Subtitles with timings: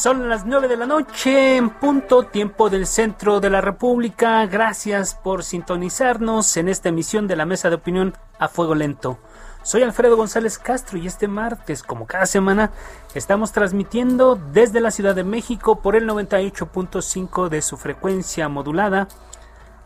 [0.00, 4.46] Son las 9 de la noche en punto tiempo del centro de la República.
[4.46, 9.18] Gracias por sintonizarnos en esta emisión de la mesa de opinión a fuego lento.
[9.62, 12.70] Soy Alfredo González Castro y este martes, como cada semana,
[13.14, 19.06] estamos transmitiendo desde la Ciudad de México por el 98.5 de su frecuencia modulada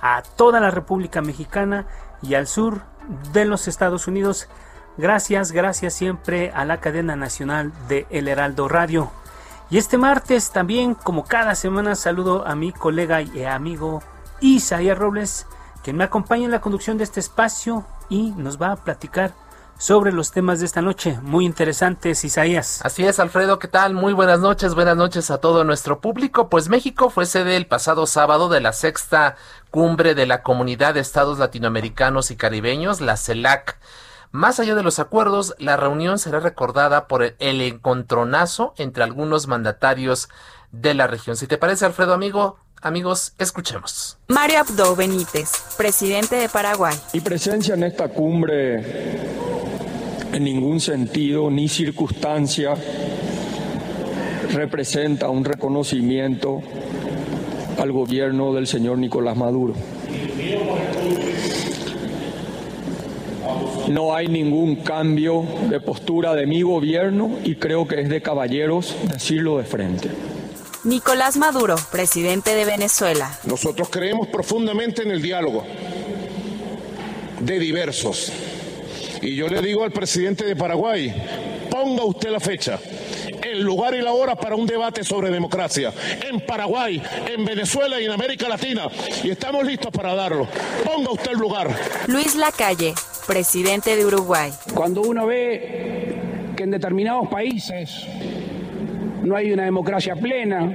[0.01, 1.89] a toda la República Mexicana
[2.23, 2.83] y al sur
[3.33, 4.49] de los Estados Unidos.
[4.97, 9.11] Gracias, gracias siempre a la cadena nacional de El Heraldo Radio.
[9.70, 14.03] Y este martes también, como cada semana, saludo a mi colega y amigo
[14.41, 15.47] Isaías Robles,
[15.83, 19.33] quien me acompaña en la conducción de este espacio y nos va a platicar
[19.79, 21.19] sobre los temas de esta noche.
[21.23, 22.81] Muy interesantes, Isaías.
[22.84, 23.95] Así es, Alfredo, ¿qué tal?
[23.95, 26.49] Muy buenas noches, buenas noches a todo nuestro público.
[26.49, 29.37] Pues México fue sede el pasado sábado de la sexta
[29.71, 33.78] cumbre de la Comunidad de Estados Latinoamericanos y Caribeños, la CELAC.
[34.35, 40.29] Más allá de los acuerdos, la reunión será recordada por el encontronazo entre algunos mandatarios
[40.73, 41.37] de la región.
[41.37, 44.19] Si te parece, Alfredo, amigo, amigos, escuchemos.
[44.27, 46.97] Mario Abdo Benítez, presidente de Paraguay.
[47.12, 49.21] Mi presencia en esta cumbre
[50.33, 52.75] en ningún sentido ni circunstancia
[54.53, 56.61] representa un reconocimiento
[57.78, 59.75] al gobierno del señor Nicolás Maduro.
[63.89, 68.97] No hay ningún cambio de postura de mi gobierno y creo que es de caballeros
[69.11, 70.11] decirlo de frente.
[70.84, 73.39] Nicolás Maduro, presidente de Venezuela.
[73.44, 75.65] Nosotros creemos profundamente en el diálogo
[77.41, 78.33] de diversos.
[79.23, 81.15] Y yo le digo al presidente de Paraguay,
[81.71, 82.78] ponga usted la fecha,
[83.44, 85.93] el lugar y la hora para un debate sobre democracia
[86.28, 88.88] en Paraguay, en Venezuela y en América Latina.
[89.22, 90.49] Y estamos listos para darlo.
[90.84, 91.69] Ponga usted el lugar.
[92.06, 92.94] Luis Lacalle,
[93.27, 94.50] presidente de Uruguay.
[94.75, 96.16] Cuando uno ve
[96.56, 98.06] que en determinados países
[99.22, 100.75] no hay una democracia plena,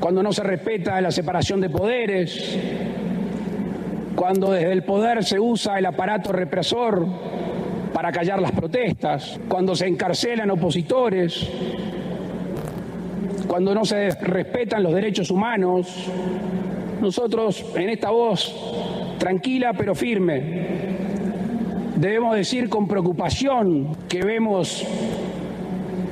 [0.00, 2.56] cuando no se respeta la separación de poderes,
[4.14, 7.06] cuando desde el poder se usa el aparato represor
[7.92, 11.48] para callar las protestas, cuando se encarcelan opositores,
[13.46, 15.86] cuando no se respetan los derechos humanos,
[17.00, 18.54] nosotros en esta voz
[19.18, 20.86] tranquila pero firme
[21.96, 24.84] debemos decir con preocupación que vemos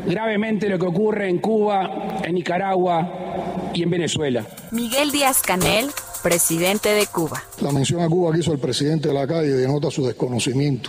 [0.07, 4.45] gravemente lo que ocurre en Cuba, en Nicaragua y en Venezuela.
[4.71, 5.87] Miguel Díaz Canel,
[6.25, 7.45] presidente de Cuba.
[7.61, 10.89] La mención a Cuba que hizo el presidente de la calle denota su desconocimiento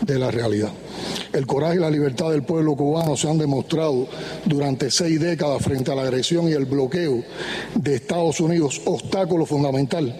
[0.00, 0.72] de la realidad.
[1.34, 4.08] El coraje y la libertad del pueblo cubano se han demostrado
[4.46, 7.22] durante seis décadas frente a la agresión y el bloqueo
[7.74, 10.18] de Estados Unidos, obstáculo fundamental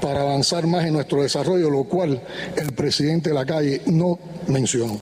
[0.00, 2.20] para avanzar más en nuestro desarrollo, lo cual
[2.56, 4.98] el presidente de la calle no mencionó.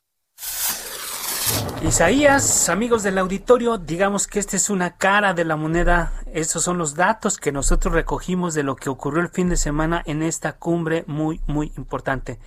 [1.82, 6.12] Isaías, amigos del auditorio, digamos que esta es una cara de la moneda.
[6.32, 10.02] Estos son los datos que nosotros recogimos de lo que ocurrió el fin de semana
[10.04, 12.38] en esta cumbre muy, muy importante.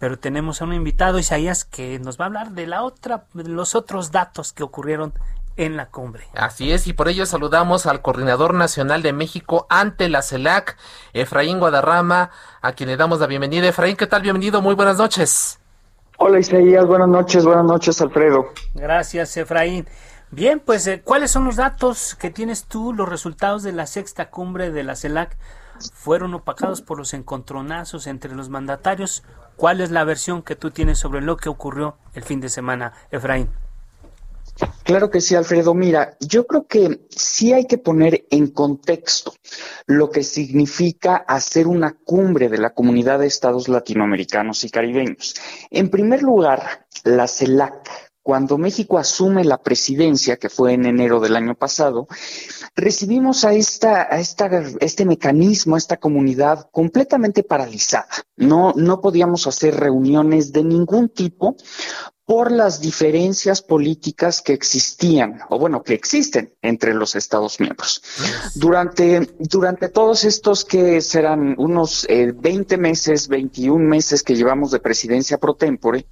[0.00, 3.48] Pero tenemos a un invitado, Isaías, que nos va a hablar de la otra, de
[3.48, 5.14] los otros datos que ocurrieron
[5.56, 6.26] en la cumbre.
[6.34, 10.76] Así es, y por ello saludamos al coordinador nacional de México ante la CELAC,
[11.12, 12.30] Efraín Guadarrama,
[12.60, 13.68] a quien le damos la bienvenida.
[13.68, 14.22] Efraín, ¿qué tal?
[14.22, 15.60] Bienvenido, muy buenas noches.
[16.16, 18.46] Hola Isaías, buenas noches, buenas noches Alfredo.
[18.74, 19.86] Gracias Efraín.
[20.30, 22.92] Bien, pues eh, ¿cuáles son los datos que tienes tú?
[22.92, 25.36] Los resultados de la sexta cumbre de la CELAC
[25.92, 29.24] fueron opacados por los encontronazos entre los mandatarios.
[29.56, 32.92] ¿Cuál es la versión que tú tienes sobre lo que ocurrió el fin de semana,
[33.10, 33.50] Efraín?
[34.84, 35.74] Claro que sí, Alfredo.
[35.74, 39.34] Mira, yo creo que sí hay que poner en contexto
[39.86, 45.34] lo que significa hacer una cumbre de la comunidad de estados latinoamericanos y caribeños.
[45.70, 51.36] En primer lugar, la CELAC cuando México asume la presidencia, que fue en enero del
[51.36, 52.08] año pasado,
[52.74, 54.48] recibimos a esta, a esta,
[54.80, 58.08] este mecanismo, a esta comunidad completamente paralizada.
[58.38, 61.56] No, no podíamos hacer reuniones de ningún tipo
[62.26, 68.02] por las diferencias políticas que existían, o bueno, que existen entre los Estados miembros.
[68.54, 74.80] Durante, durante todos estos que serán unos 20 eh, meses, 21 meses que llevamos de
[74.80, 76.06] presidencia pro tempore,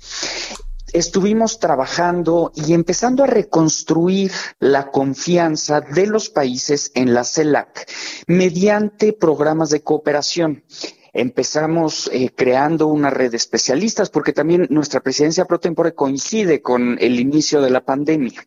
[0.93, 7.91] estuvimos trabajando y empezando a reconstruir la confianza de los países en la CELAC
[8.26, 10.64] mediante programas de cooperación.
[11.12, 16.97] Empezamos eh, creando una red de especialistas porque también nuestra presidencia pro tempore coincide con
[17.00, 18.47] el inicio de la pandemia.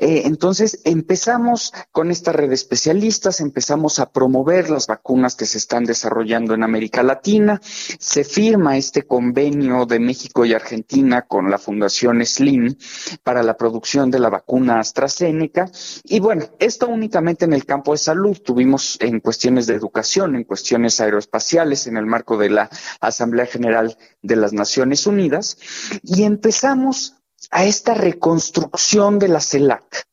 [0.00, 5.58] Eh, entonces empezamos con esta red de especialistas, empezamos a promover las vacunas que se
[5.58, 11.58] están desarrollando en América Latina, se firma este convenio de México y Argentina con la
[11.58, 12.76] Fundación SLIM
[13.24, 15.68] para la producción de la vacuna AstraZeneca.
[16.04, 20.44] Y bueno, esto únicamente en el campo de salud, tuvimos en cuestiones de educación, en
[20.44, 25.58] cuestiones aeroespaciales, en el marco de la Asamblea General de las Naciones Unidas.
[26.04, 27.17] Y empezamos
[27.50, 30.06] a esta reconstrucción de la CELAC,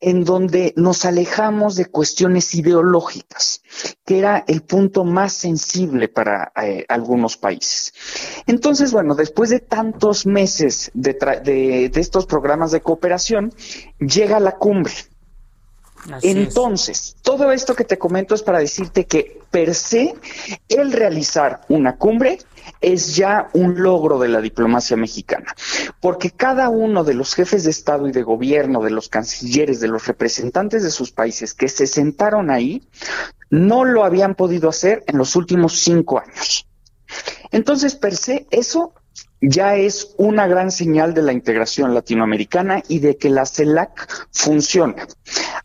[0.00, 3.62] en donde nos alejamos de cuestiones ideológicas,
[4.06, 7.92] que era el punto más sensible para eh, algunos países.
[8.46, 13.52] Entonces, bueno, después de tantos meses de, de estos programas de cooperación,
[13.98, 14.94] llega la cumbre.
[16.22, 20.14] Entonces, todo esto que te comento es para decirte que per se
[20.68, 22.38] el realizar una cumbre
[22.80, 25.54] es ya un logro de la diplomacia mexicana,
[26.00, 29.88] porque cada uno de los jefes de Estado y de gobierno, de los cancilleres, de
[29.88, 32.82] los representantes de sus países que se sentaron ahí,
[33.50, 36.66] no lo habían podido hacer en los últimos cinco años.
[37.50, 38.94] Entonces, per se, eso
[39.40, 45.06] ya es una gran señal de la integración latinoamericana y de que la CELAC funciona.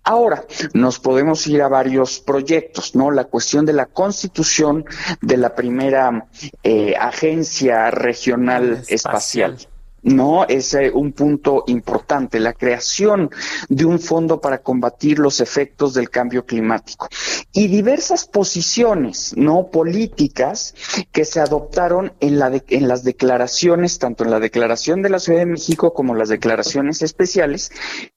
[0.04, 3.12] Ahora, nos podemos ir a varios proyectos, ¿no?
[3.12, 4.86] La cuestión de la constitución
[5.22, 6.28] de la primera
[6.64, 9.58] eh, agencia regional espacial.
[10.06, 13.32] No, es eh, un punto importante, la creación
[13.70, 17.10] de un fondo para combatir los efectos del cambio climático.
[17.52, 20.76] Y diversas posiciones no políticas
[21.12, 25.40] que se adoptaron en, la en las declaraciones, tanto en la declaración de la Ciudad
[25.40, 27.72] de México como las declaraciones especiales,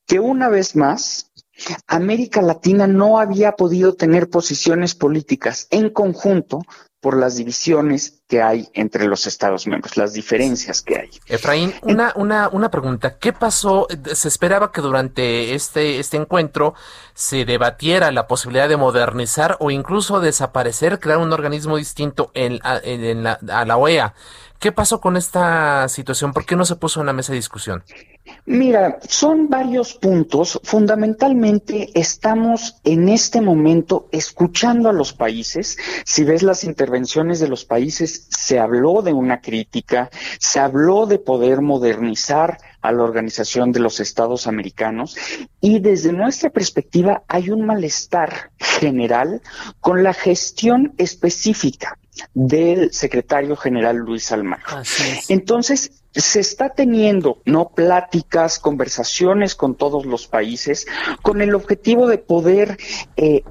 [0.07, 1.33] que una vez más
[1.87, 6.61] América Latina no había podido tener posiciones políticas en conjunto
[7.01, 11.11] por las divisiones que hay entre los Estados miembros, las diferencias que hay.
[11.27, 13.19] Efraín, una, una, una pregunta.
[13.19, 13.87] ¿Qué pasó?
[14.13, 16.75] Se esperaba que durante este, este encuentro
[17.15, 23.23] se debatiera la posibilidad de modernizar o incluso desaparecer, crear un organismo distinto en, en,
[23.23, 24.15] la, a la OEA.
[24.59, 26.33] ¿Qué pasó con esta situación?
[26.33, 27.85] ¿Por qué no se puso en la mesa de discusión?
[28.45, 30.61] Mira, son varios puntos.
[30.65, 35.79] Fundamentalmente estamos en este momento escuchando a los países.
[36.05, 40.11] Si ves las intervenciones de los países, se habló de una crítica,
[40.41, 45.17] se habló de poder modernizar a la Organización de los Estados Americanos
[45.61, 49.41] y desde nuestra perspectiva hay un malestar general
[49.81, 51.99] con la gestión específica
[52.35, 54.83] del secretario general Luis Almagro.
[55.29, 57.71] Entonces, se está teniendo, ¿no?
[57.71, 60.87] Pláticas, conversaciones con todos los países
[61.23, 62.79] con el objetivo de poder
[63.17, 63.45] eh,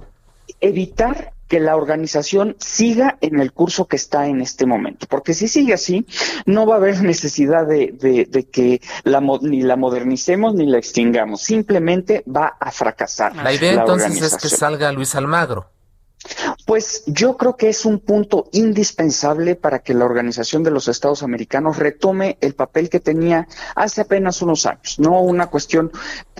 [0.60, 5.08] evitar que la organización siga en el curso que está en este momento.
[5.10, 6.06] Porque si sigue así,
[6.46, 11.41] no va a haber necesidad de, que la, ni la modernicemos ni la extingamos.
[11.41, 13.36] Simplemente va a fracasar.
[13.38, 15.70] La idea entonces es que salga Luis Almagro.
[16.65, 21.24] Pues yo creo que es un punto indispensable para que la Organización de los Estados
[21.24, 25.91] Americanos retome el papel que tenía hace apenas unos años, no una cuestión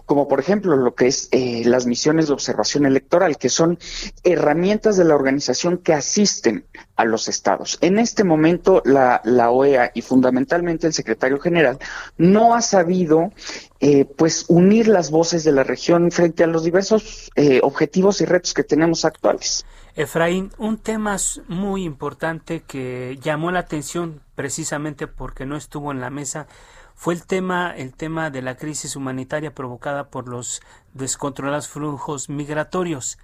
[0.08, 3.77] como por ejemplo lo que es eh, las misiones de observación electoral, que son
[4.24, 6.65] herramientas de la organización que asisten
[6.96, 7.77] a los estados.
[7.82, 11.77] En este momento la, OEA y fundamentalmente el secretario general
[12.17, 13.34] no ha sabido
[13.82, 18.25] eh, pues unir las voces de la región frente a los diversos eh, objetivos y
[18.25, 19.65] retos que tenemos actuales.
[19.98, 26.12] Efraín, un tema muy importante que llamó la atención precisamente porque no estuvo en la
[26.12, 26.46] mesa
[26.94, 30.62] fue el tema el tema de la crisis humanitaria provocada por los
[30.94, 33.18] descontrolados flujos migratorios.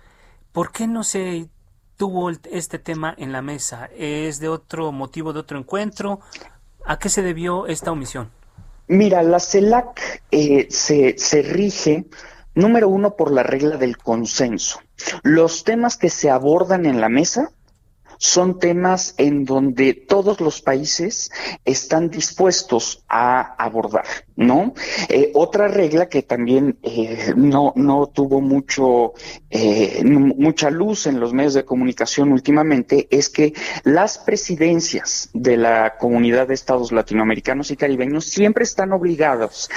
[0.52, 1.48] ¿Por qué no se
[1.96, 3.90] tuvo este tema en la mesa?
[3.96, 6.22] ¿Es de otro motivo de otro encuentro?
[6.86, 8.32] ¿A qué se debió esta omisión?
[8.88, 12.06] Mira, la CELAC eh, se, se rige
[12.56, 14.80] Número uno, por la regla del consenso.
[15.24, 17.52] Los temas que se abordan en la mesa
[18.24, 21.30] son temas en donde todos los países
[21.66, 24.06] están dispuestos a abordar,
[24.38, 24.74] ¿no?
[25.10, 29.12] Eh, otra regla que también eh, no, no tuvo mucho,
[29.50, 33.54] eh, mucha luz en los medios de comunicación últimamente es que
[33.84, 39.70] las presidencias de la comunidad de estados latinoamericanos y caribeños siempre están obligados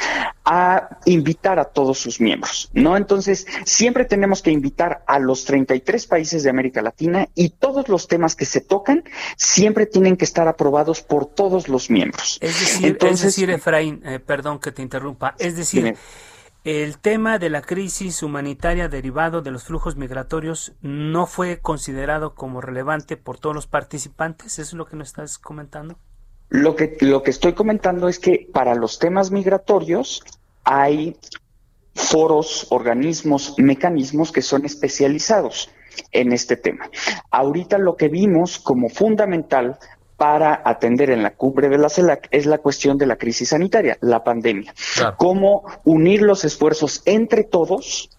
[0.44, 2.96] a invitar a todos sus miembros, ¿no?
[2.96, 8.06] Entonces, siempre tenemos que invitar a los 33 países de América Latina y todos los
[8.06, 9.04] temas que se tocan
[9.36, 12.38] siempre tienen que estar aprobados por todos los miembros.
[12.40, 15.96] Es decir, Entonces, es decir Efraín, eh, perdón que te interrumpa, es decir,
[16.64, 22.60] el tema de la crisis humanitaria derivado de los flujos migratorios no fue considerado como
[22.60, 25.98] relevante por todos los participantes, ¿eso es lo que nos estás comentando?
[26.48, 30.22] Lo que, lo que estoy comentando es que para los temas migratorios
[30.64, 31.16] hay
[31.94, 35.70] foros, organismos, mecanismos que son especializados
[36.12, 36.88] en este tema.
[37.30, 39.78] Ahorita lo que vimos como fundamental
[40.16, 43.98] para atender en la cumbre de la CELAC es la cuestión de la crisis sanitaria,
[44.00, 44.74] la pandemia.
[45.16, 48.10] Cómo unir los esfuerzos entre todos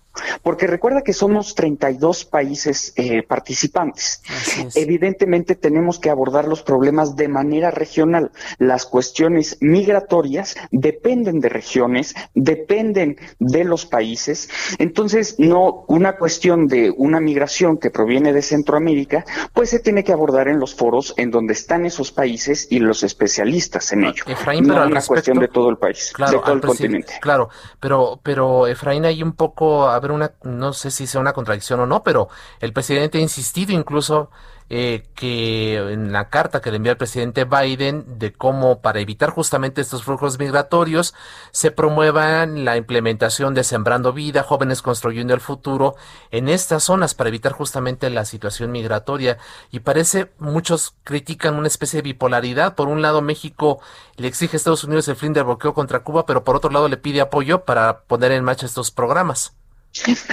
[0.43, 4.21] porque recuerda que somos 32 países eh, participantes.
[4.75, 8.31] Evidentemente tenemos que abordar los problemas de manera regional.
[8.57, 14.50] Las cuestiones migratorias dependen de regiones, dependen de los países.
[14.77, 20.13] Entonces, no una cuestión de una migración que proviene de Centroamérica, pues se tiene que
[20.13, 24.24] abordar en los foros en donde están esos países y los especialistas en ello.
[24.27, 27.13] Efraín, no una cuestión de todo el país, de todo el continente.
[27.21, 31.85] Claro, pero, pero Efraín, hay un poco, a no sé si sea una contradicción o
[31.85, 34.29] no, pero el presidente ha insistido incluso
[34.69, 39.29] eh, que en la carta que le envió el presidente Biden de cómo para evitar
[39.29, 41.13] justamente estos flujos migratorios
[41.51, 45.95] se promueva la implementación de Sembrando Vida, Jóvenes Construyendo el Futuro
[46.31, 49.37] en estas zonas para evitar justamente la situación migratoria.
[49.71, 52.75] Y parece, muchos critican una especie de bipolaridad.
[52.75, 53.79] Por un lado, México
[54.17, 56.89] le exige a Estados Unidos el fin del bloqueo contra Cuba, pero por otro lado
[56.89, 59.55] le pide apoyo para poner en marcha estos programas.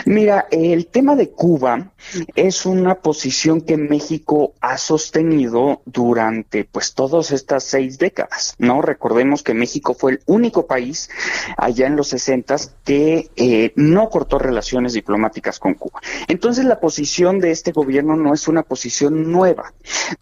[0.07, 1.93] Mira, el tema de Cuba
[2.35, 8.83] es una posición que México ha sostenido durante pues todas estas seis décadas, ¿no?
[8.83, 11.09] Recordemos que México fue el único país
[11.57, 16.01] allá en los sesentas que eh, no cortó relaciones diplomáticas con Cuba.
[16.29, 19.73] Entonces la posición de este gobierno no es una posición nueva.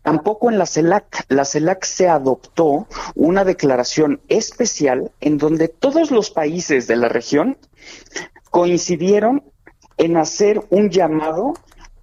[0.02, 1.24] Tampoco en la CELAC.
[1.28, 7.56] La CELAC se adoptó una declaración especial en donde todos los países de la región
[8.52, 9.42] coincidieron
[9.96, 11.54] en hacer un llamado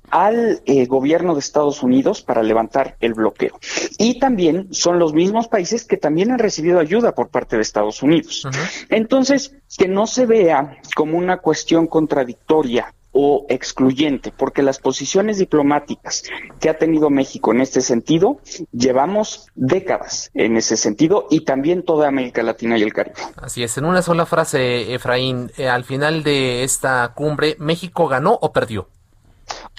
[0.09, 3.59] al eh, gobierno de Estados Unidos para levantar el bloqueo.
[3.99, 8.01] Y también son los mismos países que también han recibido ayuda por parte de Estados
[8.01, 8.47] Unidos.
[8.89, 12.95] Entonces, que no se vea como una cuestión contradictoria
[13.49, 16.23] excluyente, porque las posiciones diplomáticas
[16.59, 18.39] que ha tenido México en este sentido,
[18.71, 23.17] llevamos décadas en ese sentido y también toda América Latina y el Caribe.
[23.37, 28.37] Así es, en una sola frase, Efraín, eh, al final de esta cumbre, ¿México ganó
[28.41, 28.87] o perdió?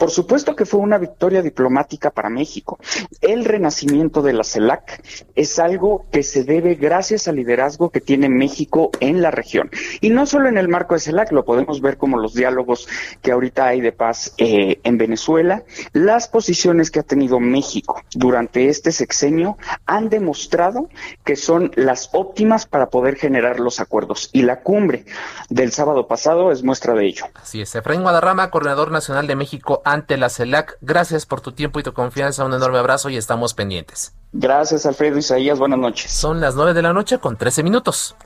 [0.01, 2.79] Por supuesto que fue una victoria diplomática para México.
[3.21, 5.03] El renacimiento de la CELAC
[5.35, 9.69] es algo que se debe gracias al liderazgo que tiene México en la región.
[10.01, 12.89] Y no solo en el marco de CELAC, lo podemos ver como los diálogos
[13.21, 15.65] que ahorita hay de paz eh, en Venezuela.
[15.93, 20.89] Las posiciones que ha tenido México durante este sexenio han demostrado
[21.27, 24.31] que son las óptimas para poder generar los acuerdos.
[24.33, 25.05] Y la cumbre
[25.51, 27.27] del sábado pasado es muestra de ello.
[27.35, 27.75] Así es.
[27.75, 30.79] Efraín Guadarrama, coordinador nacional de México ante la CELAC.
[30.81, 32.45] Gracias por tu tiempo y tu confianza.
[32.45, 34.15] Un enorme abrazo y estamos pendientes.
[34.33, 35.59] Gracias, Alfredo Isaías.
[35.59, 36.11] Buenas noches.
[36.11, 38.17] Son las 9 de la noche con 13 minutos.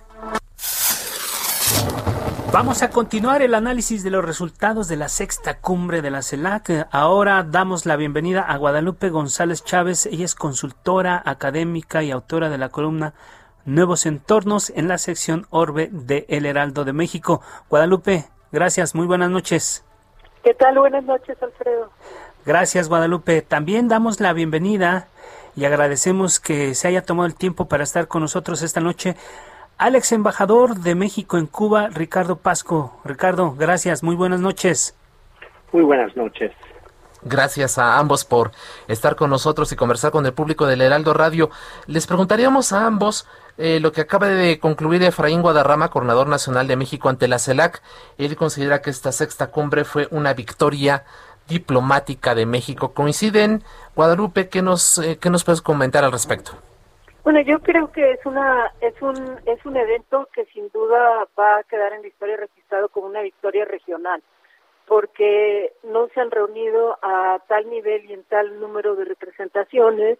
[2.54, 6.86] Vamos a continuar el análisis de los resultados de la sexta cumbre de la CELAC.
[6.92, 10.06] Ahora damos la bienvenida a Guadalupe González Chávez.
[10.06, 13.14] Ella es consultora académica y autora de la columna
[13.64, 17.40] Nuevos Entornos en la sección Orbe de El Heraldo de México.
[17.68, 19.84] Guadalupe, gracias, muy buenas noches.
[20.44, 20.78] ¿Qué tal?
[20.78, 21.90] Buenas noches, Alfredo.
[22.44, 23.40] Gracias, Guadalupe.
[23.40, 25.08] También damos la bienvenida
[25.56, 29.16] y agradecemos que se haya tomado el tiempo para estar con nosotros esta noche
[29.78, 33.00] al ex embajador de México en Cuba, Ricardo Pasco.
[33.04, 34.02] Ricardo, gracias.
[34.02, 34.94] Muy buenas noches.
[35.72, 36.52] Muy buenas noches.
[37.22, 38.50] Gracias a ambos por
[38.86, 41.48] estar con nosotros y conversar con el público del Heraldo Radio.
[41.86, 46.76] Les preguntaríamos a ambos eh, lo que acaba de concluir Efraín Guadarrama, coordinador nacional de
[46.76, 47.82] México ante la CELAC.
[48.18, 51.04] Él considera que esta sexta cumbre fue una victoria
[51.48, 52.94] diplomática de México.
[52.94, 53.62] ¿Coinciden?
[53.94, 56.52] Guadalupe, ¿qué nos, eh, qué nos puedes comentar al respecto?
[57.22, 59.14] Bueno, yo creo que es una es un
[59.46, 63.22] es un evento que sin duda va a quedar en la historia registrado como una
[63.22, 64.22] victoria regional
[64.86, 70.18] porque no se han reunido a tal nivel y en tal número de representaciones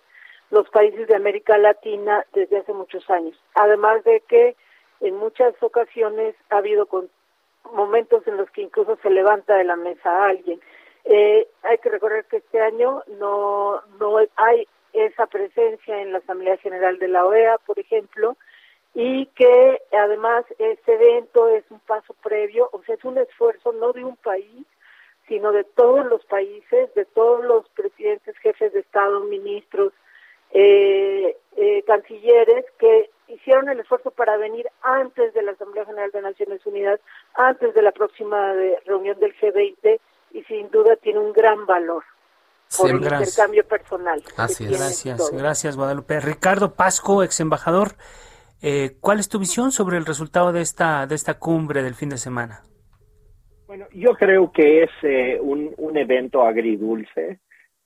[0.51, 3.39] los países de América Latina desde hace muchos años.
[3.55, 4.57] Además de que
[5.01, 6.89] en muchas ocasiones ha habido
[7.73, 10.61] momentos en los que incluso se levanta de la mesa a alguien.
[11.05, 16.57] Eh, hay que recordar que este año no, no hay esa presencia en la Asamblea
[16.59, 18.37] General de la OEA, por ejemplo,
[18.95, 23.93] y que además este evento es un paso previo, o sea, es un esfuerzo no
[23.93, 24.67] de un país,
[25.27, 29.93] sino de todos los países, de todos los presidentes, jefes de Estado, ministros,
[30.55, 36.23] eh, eh, cancilleres que hicieron el esfuerzo para venir antes de la Asamblea General de
[36.23, 37.01] Naciones Unidas,
[37.35, 38.53] antes de la próxima
[38.87, 40.01] reunión del G20
[40.33, 42.05] y sin duda tiene un gran valor
[42.79, 44.23] por el intercambio personal.
[44.37, 46.21] Así Gracias, gracias Guadalupe.
[46.21, 47.93] Ricardo Pasco, ex embajador,
[48.63, 52.11] eh, ¿cuál es tu visión sobre el resultado de esta, de esta cumbre del fin
[52.11, 52.63] de semana?
[53.67, 57.41] Bueno, yo creo que es eh, un, un, evento agridulce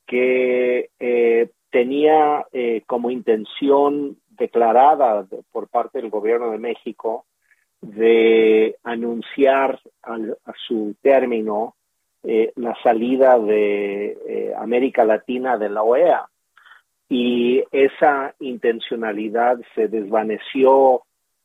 [0.06, 2.46] que eh, tenía
[2.86, 7.26] como intención declarada por parte del gobierno de México
[7.80, 11.74] de anunciar a su término
[12.24, 16.28] eh, la salida de eh, América Latina de la OEA.
[17.08, 21.02] Y esa intencionalidad se desvaneció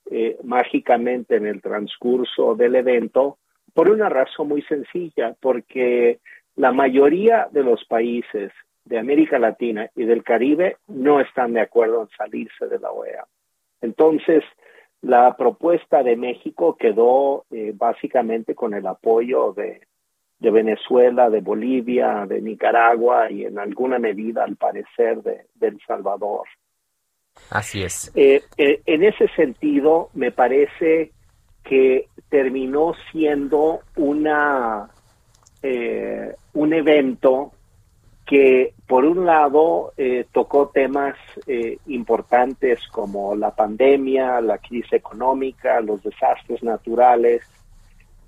[0.10, 3.38] eh, mágicamente en el transcurso del evento
[3.74, 6.20] por una razón muy sencilla, porque
[6.56, 8.52] la mayoría de los países
[8.86, 13.26] de América Latina y del Caribe no están de acuerdo en salirse de la OEA.
[13.82, 14.44] Entonces,
[15.02, 19.82] la propuesta de México quedó básicamente con el apoyo de
[20.44, 26.46] de Venezuela, de Bolivia, de Nicaragua y en alguna medida, al parecer, de, El Salvador.
[27.50, 28.12] Así es.
[28.14, 31.12] Eh, eh, en ese sentido, me parece
[31.64, 34.90] que terminó siendo una
[35.62, 37.54] eh, un evento
[38.26, 39.92] que por un lado
[40.32, 41.16] tocó temas
[41.88, 47.44] importantes como la pandemia, la crisis económica, los desastres naturales,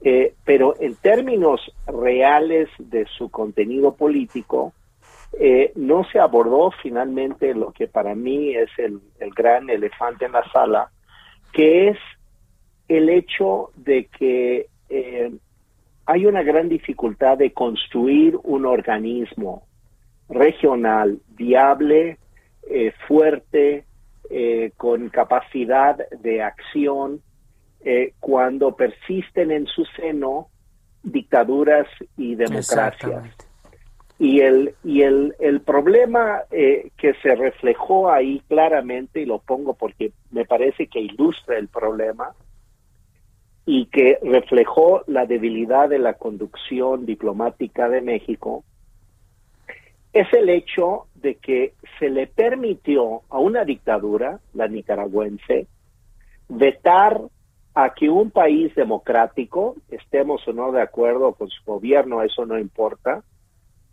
[0.02, 4.74] eh, pero en términos reales de su contenido político,
[5.40, 9.02] eh, no se abordó finalmente lo que para mí es el,
[9.36, 10.92] gran elefante en la sala,
[11.52, 11.98] que es
[12.88, 15.32] el hecho de que eh,
[16.06, 19.66] hay una gran dificultad de construir un organismo
[20.30, 22.18] regional viable,
[23.08, 23.86] fuerte,
[24.78, 27.22] con capacidad de acción
[27.88, 30.48] eh, cuando persisten en su seno
[31.04, 31.86] dictaduras
[32.18, 33.24] y democracias.
[34.18, 39.76] Y el, y el, el problema eh, que se reflejó ahí claramente, y lo pongo
[39.76, 42.34] porque me parece que ilustra el problema,
[43.68, 48.64] y que reflejó la debilidad de la conducción diplomática de México,
[50.16, 55.68] es el hecho de que se le permitió a una dictadura, la nicaragüense,
[56.48, 57.20] vetar
[57.74, 62.58] a que un país democrático, estemos o no de acuerdo con su gobierno, eso no
[62.58, 63.24] importa,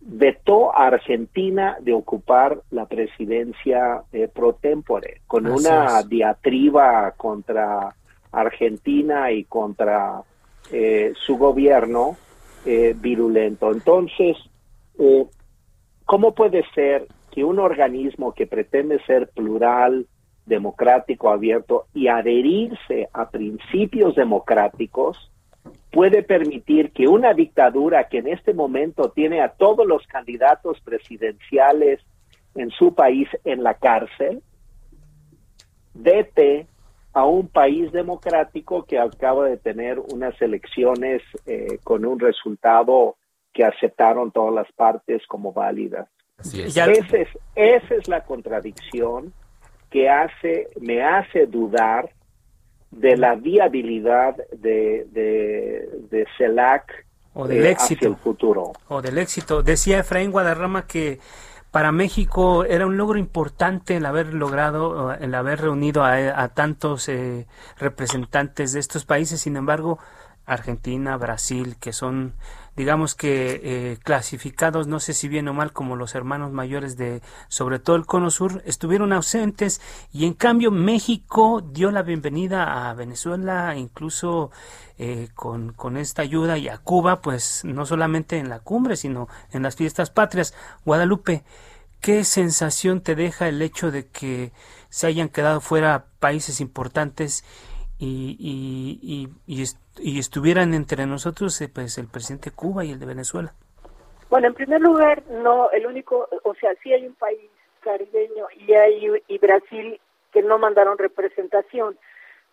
[0.00, 7.96] vetó a Argentina de ocupar la presidencia eh, pro tempore, con una diatriba contra
[8.30, 10.22] Argentina y contra
[10.70, 12.16] eh, su gobierno
[12.64, 13.72] eh, virulento.
[13.72, 14.36] Entonces,
[16.12, 20.06] ¿cómo puede ser que un organismo que pretende ser plural,
[20.44, 25.30] democrático abierto y adherirse a principios democráticos
[25.90, 32.02] puede permitir que una dictadura que en este momento tiene a todos los candidatos presidenciales
[32.56, 34.42] en su país en la cárcel,
[35.94, 36.66] vete
[37.14, 43.16] a un país democrático que acaba de tener unas elecciones eh, con un resultado
[43.52, 46.08] que aceptaron todas las partes como válidas.
[46.38, 47.06] Esa, es,
[47.54, 49.32] esa es la contradicción
[49.90, 52.10] que hace, me hace dudar
[52.90, 58.72] de la viabilidad de, de, CELAC o del eh, éxito el futuro.
[58.88, 59.62] O del éxito.
[59.62, 61.18] Decía Efraín Guadarrama que
[61.70, 67.46] para México era un logro importante el haber logrado, el haber reunido a, tantos eh,
[67.78, 69.40] representantes de estos países.
[69.40, 69.98] Sin embargo,
[70.52, 72.34] Argentina, Brasil, que son
[72.76, 77.20] digamos que eh, clasificados, no sé si bien o mal, como los hermanos mayores de,
[77.48, 79.80] sobre todo el Cono Sur, estuvieron ausentes
[80.12, 84.50] y en cambio México dio la bienvenida a Venezuela, incluso
[84.98, 89.28] eh, con, con esta ayuda y a Cuba, pues no solamente en la cumbre, sino
[89.50, 90.54] en las fiestas patrias.
[90.86, 91.44] Guadalupe,
[92.00, 94.52] ¿qué sensación te deja el hecho de que
[94.88, 97.44] se hayan quedado fuera países importantes
[98.04, 99.62] y, y,
[99.96, 103.54] y, estuvieran entre nosotros eh, pues el presidente de Cuba y el de Venezuela.
[104.28, 107.38] Bueno, en primer lugar, no, el único, o sea, sí hay un país
[107.80, 110.00] caribeño y hay y Brasil
[110.32, 111.96] que no mandaron representación,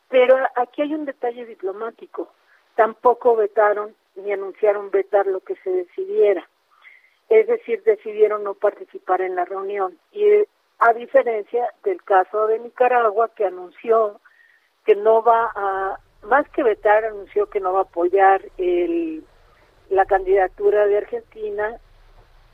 [0.10, 2.32] pero aquí hay un detalle diplomático.
[2.76, 6.48] Tampoco vetaron ni anunciaron vetar lo que se decidiera.
[7.30, 9.98] Es decir, decidieron no participar en la reunión.
[10.12, 10.26] Y
[10.80, 14.20] a diferencia del caso de Nicaragua, que anunció
[14.90, 19.24] que no va a, más que vetar, anunció que no va a apoyar el,
[19.92, 21.78] la candidatura de Argentina,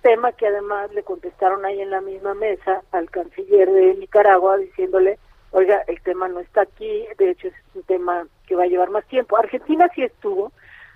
[0.02, 5.18] tema que además le contestaron ahí en la misma mesa al canciller de Nicaragua diciéndole,
[5.52, 8.90] oiga, el tema no está aquí, de hecho es un tema que va a llevar
[8.90, 9.38] más tiempo.
[9.38, 10.52] Argentina sí estuvo,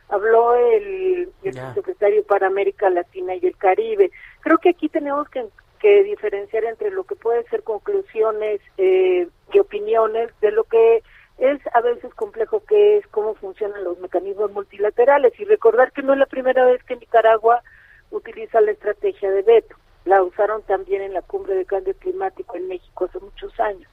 [0.09, 1.31] habló el,
[1.73, 4.11] secretario para América Latina y el Caribe.
[4.41, 5.47] Creo que aquí tenemos que
[5.79, 11.01] que diferenciar entre lo que puede ser conclusiones eh, y opiniones de lo que
[11.39, 16.13] es a veces complejo que es cómo funcionan los mecanismos multilaterales y recordar que no
[16.13, 17.63] es la primera vez que Nicaragua
[18.11, 19.75] utiliza la estrategia de veto.
[20.05, 23.89] La usaron también en la cumbre de cambio climático en México hace muchos años.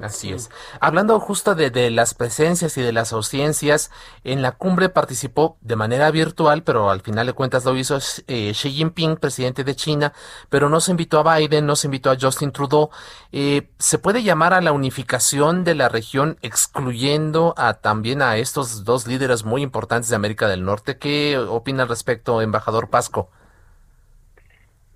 [0.00, 0.48] Así es.
[0.80, 3.90] Hablando justo de, las presencias y de las audiencias,
[4.22, 8.52] en la cumbre participó de manera virtual, pero al final de cuentas lo hizo eh,
[8.52, 10.12] Xi Jinping, presidente de China,
[10.50, 12.90] pero no se invitó a Biden, no se invitó a Justin Trudeau.
[13.32, 19.08] Eh, ¿Se puede llamar a la unificación de la región excluyendo también a estos dos
[19.08, 20.98] líderes muy importantes de América del Norte?
[20.98, 23.30] ¿Qué opina al respecto, embajador Pasco?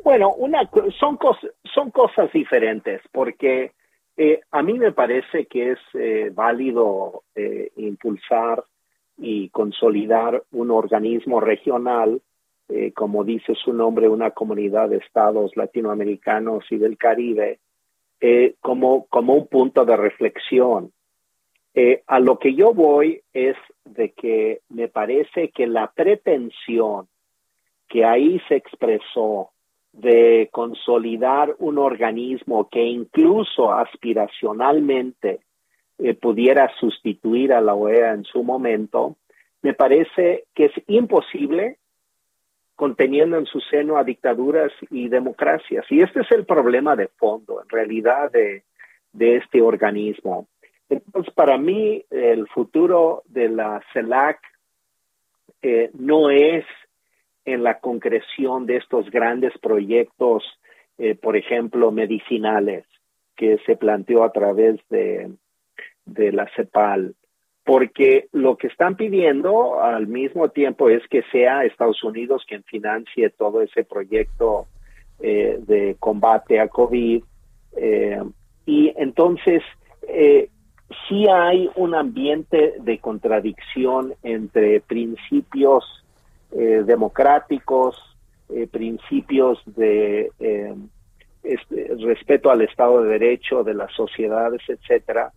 [0.05, 3.73] Bueno, una, son cosas diferentes porque
[4.17, 8.63] eh, a mí me parece que es eh, válido eh, impulsar
[9.17, 12.21] y consolidar un organismo regional,
[12.95, 17.59] como dice su nombre, una comunidad de estados latinoamericanos y del Caribe,
[18.61, 20.91] como, como un punto de reflexión.
[22.07, 27.09] a lo que yo voy es de que me parece que la pretensión
[27.89, 29.52] que ahí se expresó
[29.93, 35.41] de consolidar un organismo que incluso aspiracionalmente
[35.99, 39.17] eh, pudiera sustituir a la OEA en su momento,
[39.61, 41.79] me parece que es imposible
[42.75, 45.85] conteniendo en su seno a dictaduras y democracias.
[45.91, 48.65] Y este es el problema de fondo, en realidad, de,
[49.15, 50.49] este organismo.
[50.89, 54.41] Entonces, para mí, el futuro de la CELAC
[55.61, 56.65] eh, no es
[57.45, 60.45] en la concreción de estos grandes proyectos,
[60.99, 62.85] eh, por ejemplo, medicinales,
[63.37, 65.31] que se planteó a través de,
[66.05, 67.15] de la CEPAL,
[67.65, 73.31] porque lo que están pidiendo al mismo tiempo es que sea Estados Unidos quien financie
[73.31, 74.67] todo ese proyecto
[75.21, 77.23] eh, de combate a COVID.
[77.77, 78.23] Eh,
[78.67, 79.63] y entonces,
[81.09, 86.02] sí hay un ambiente de contradicción entre principios
[86.55, 87.97] eh, democráticos,
[88.51, 90.75] eh, principios de eh,
[91.43, 95.33] este, respeto al Estado de Derecho, de las sociedades, etcétera,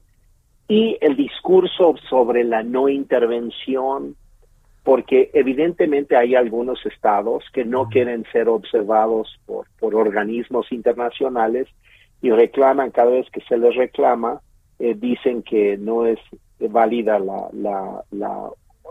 [0.68, 4.18] y el discurso sobre la no intervención,
[4.84, 11.68] porque evidentemente hay algunos estados que no quieren ser observados por, por organismos internacionales
[12.22, 14.42] y reclaman cada vez que se les reclama,
[14.78, 16.20] dicen que no es
[16.60, 18.50] válida la, la, la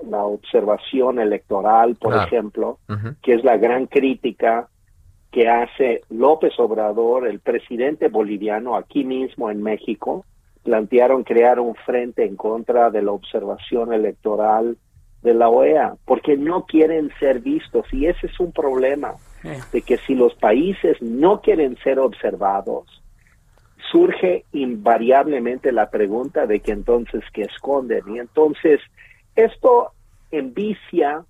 [0.08, 2.78] la observación electoral, por ejemplo,
[3.22, 4.68] que es la gran crítica
[5.30, 10.24] que hace López Obrador, el presidente boliviano, aquí mismo en México,
[10.62, 14.76] plantearon crear un frente en contra de la observación electoral
[15.22, 19.58] de la OEA, porque no quieren ser vistos y ese es un problema, eh.
[19.72, 23.02] de que si los países no quieren ser observados,
[23.90, 28.80] surge invariablemente la pregunta de que entonces qué esconden y entonces
[29.36, 29.92] esto
[30.30, 31.24] envicia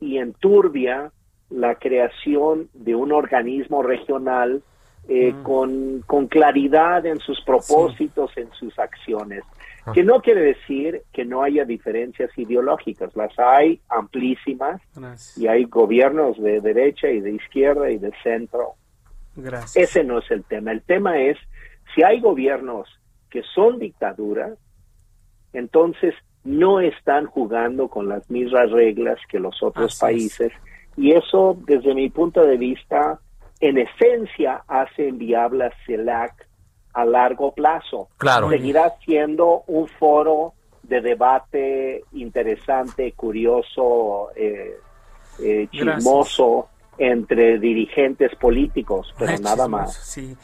[0.00, 1.12] y enturbia
[1.50, 4.62] la creación de un organismo regional
[5.08, 5.42] eh, mm.
[5.42, 9.42] con, con, claridad en sus propósitos, en sus acciones.
[9.84, 9.92] Ah.
[9.92, 14.80] Que no quiere decir que no haya diferencias ideológicas, las hay amplísimas
[15.36, 18.74] y hay gobiernos de derecha y de izquierda y de centro.
[19.74, 20.72] Ese no es el tema.
[20.72, 21.38] El tema es
[21.94, 22.88] si hay gobiernos
[23.30, 24.58] que son dictaduras,
[25.52, 30.52] entonces no están jugando con las mismas reglas que los otros países
[30.96, 33.18] y eso desde mi punto de vista
[33.60, 36.48] en esencia hace inviable a CELAC
[36.92, 38.08] a largo plazo.
[38.16, 38.50] Claro.
[38.50, 44.76] Seguirá siendo un foro de debate interesante, curioso, eh,
[45.42, 49.94] eh chismoso entre dirigentes políticos, pero nada más.
[49.94, 50.36] Sí.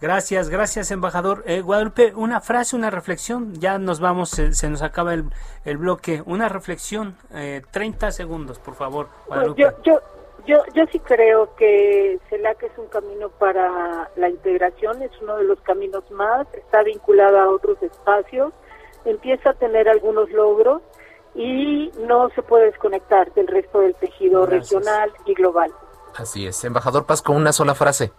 [0.00, 1.42] Gracias, gracias, embajador.
[1.46, 3.54] Eh, Guadalupe, una frase, una reflexión.
[3.54, 5.24] Ya nos vamos, se, nos acaba el,
[5.64, 6.22] el, bloque.
[6.24, 9.62] Una reflexión, eh, 30 segundos, por favor, Guadalupe.
[9.62, 10.00] yo, yo,
[10.46, 15.44] yo, yo sí creo que CELAC es un camino para la integración, es uno de
[15.44, 18.52] los caminos más, está vinculado a otros espacios,
[19.04, 20.80] empieza a tener algunos logros
[21.34, 25.72] y no se puede desconectar del resto del tejido regional y global.
[26.16, 26.64] Así es.
[26.64, 28.12] Embajador Paz, con una sola frase.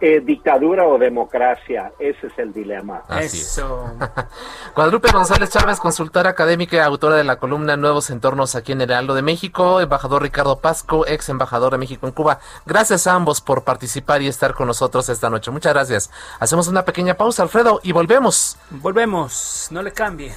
[0.00, 3.02] Eh, dictadura o democracia, ese es el dilema.
[3.20, 3.92] Eso.
[4.76, 8.90] Guadalupe González Chávez, consultora académica y autora de la columna Nuevos Entornos aquí en el
[8.90, 12.38] Heraldo de México, embajador Ricardo Pasco, ex embajador de México en Cuba.
[12.64, 15.50] Gracias a ambos por participar y estar con nosotros esta noche.
[15.50, 16.10] Muchas gracias.
[16.38, 18.56] Hacemos una pequeña pausa, Alfredo, y volvemos.
[18.70, 20.32] Volvemos, no le cambie.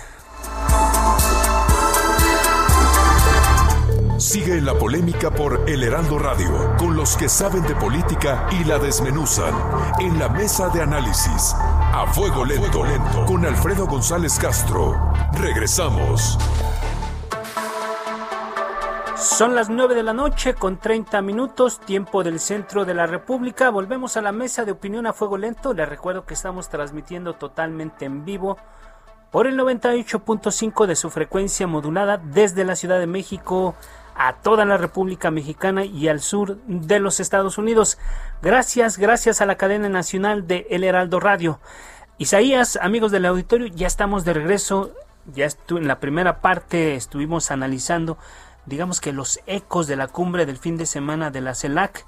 [4.21, 8.77] Sigue la polémica por El Heraldo Radio, con los que saben de política y la
[8.77, 9.51] desmenuzan.
[9.99, 15.11] En la mesa de análisis, a fuego lento, lento con Alfredo González Castro.
[15.33, 16.37] Regresamos.
[19.17, 23.71] Son las 9 de la noche con 30 minutos, tiempo del centro de la República.
[23.71, 25.73] Volvemos a la mesa de opinión a fuego lento.
[25.73, 28.57] Les recuerdo que estamos transmitiendo totalmente en vivo
[29.31, 33.73] por el 98.5 de su frecuencia modulada desde la Ciudad de México
[34.15, 37.97] a toda la República Mexicana y al sur de los Estados Unidos.
[38.41, 41.59] Gracias, gracias a la cadena nacional de El Heraldo Radio.
[42.17, 44.91] Isaías, amigos del auditorio, ya estamos de regreso.
[45.33, 48.17] Ya en la primera parte estuvimos analizando,
[48.65, 52.05] digamos que los ecos de la cumbre del fin de semana de la CELAC.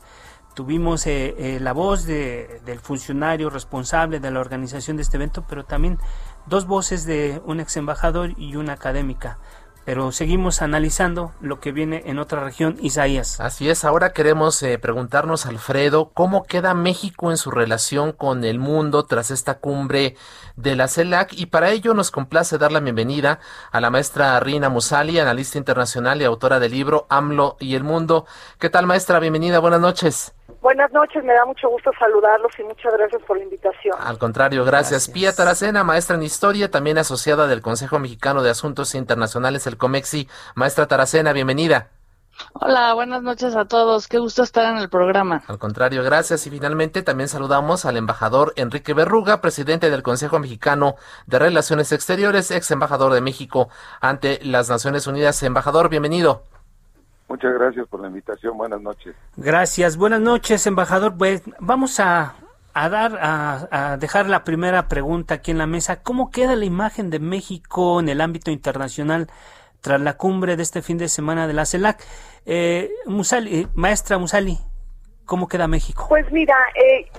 [0.54, 5.46] Tuvimos eh, eh, la voz de, del funcionario responsable de la organización de este evento,
[5.50, 5.98] pero también
[6.46, 9.40] dos voces de un ex embajador y una académica
[9.86, 13.40] pero seguimos analizando lo que viene en otra región, Isaías.
[13.40, 18.60] Así es, ahora queremos eh, preguntarnos, Alfredo, ¿cómo queda México en su relación con el
[18.60, 20.16] mundo tras esta cumbre
[20.56, 21.34] de la CELAC?
[21.34, 23.40] Y para ello nos complace dar la bienvenida
[23.72, 28.26] a la maestra Rina Musali, analista internacional y autora del libro AMLO y el Mundo.
[28.60, 29.20] ¿Qué tal, maestra?
[29.20, 30.34] Bienvenida, buenas noches.
[30.64, 33.98] Buenas noches, me da mucho gusto saludarlos y muchas gracias por la invitación.
[34.00, 35.10] Al contrario, gracias.
[35.10, 40.30] Pía Taracena, maestra en historia, también asociada del Consejo Mexicano de Asuntos Internacionales, el COMEXI.
[40.56, 41.90] Maestra Taracena, bienvenida.
[42.54, 44.08] Hola, buenas noches a todos.
[44.08, 45.44] Qué gusto estar en el programa.
[45.48, 46.48] Al contrario, gracias.
[46.48, 50.96] Y finalmente también saludamos al embajador Enrique Berruga, presidente del Consejo Mexicano
[51.28, 53.68] de Relaciones Exteriores, ex embajador de México
[54.00, 55.44] ante las Naciones Unidas.
[55.44, 56.44] Embajador, bienvenido.
[57.28, 58.58] Muchas gracias por la invitación.
[58.58, 59.16] Buenas noches.
[59.38, 59.98] Gracias.
[59.98, 61.18] Buenas noches, embajador.
[61.18, 62.36] Pues vamos a,
[62.74, 66.04] dar a, dejar la primera pregunta aquí en la mesa.
[66.04, 69.28] ¿Cómo queda la imagen de México en el ámbito internacional
[69.82, 72.04] tras la cumbre de este fin de semana de la CELAC?
[72.46, 74.58] Eh, Musali, eh, maestra Musali,
[75.26, 76.06] ¿cómo queda México?
[76.10, 77.10] Pues mira, eh,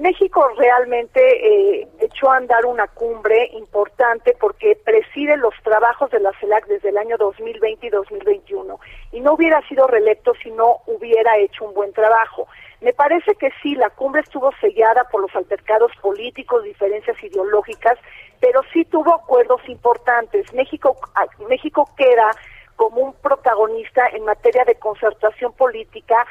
[0.00, 6.32] México realmente eh, echó a andar una cumbre importante porque preside los trabajos de la
[6.40, 8.80] CELAC desde el año 2020 y 2021
[9.12, 12.48] y no hubiera sido reelecto si no hubiera hecho un buen trabajo.
[12.80, 17.96] Me parece que sí, la cumbre estuvo sellada por los altercados políticos, diferencias ideológicas,
[18.40, 20.52] pero sí tuvo acuerdos importantes.
[20.52, 22.30] México, ah, México queda
[22.74, 26.26] como un protagonista en materia de concertación política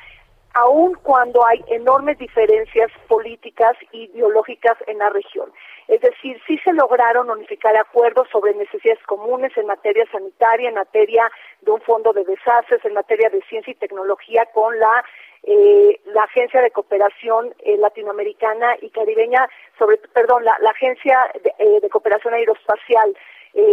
[0.54, 5.52] aun cuando hay enormes diferencias políticas e ideológicas en la región.
[5.88, 11.30] Es decir, sí se lograron unificar acuerdos sobre necesidades comunes en materia sanitaria, en materia
[11.62, 15.04] de un fondo de desastres, en materia de ciencia y tecnología con la
[15.46, 21.90] eh, la Agencia de Cooperación eh, Latinoamericana y Caribeña, sobre, perdón, la, Agencia de, eh,
[21.90, 23.16] Cooperación Aeroespacial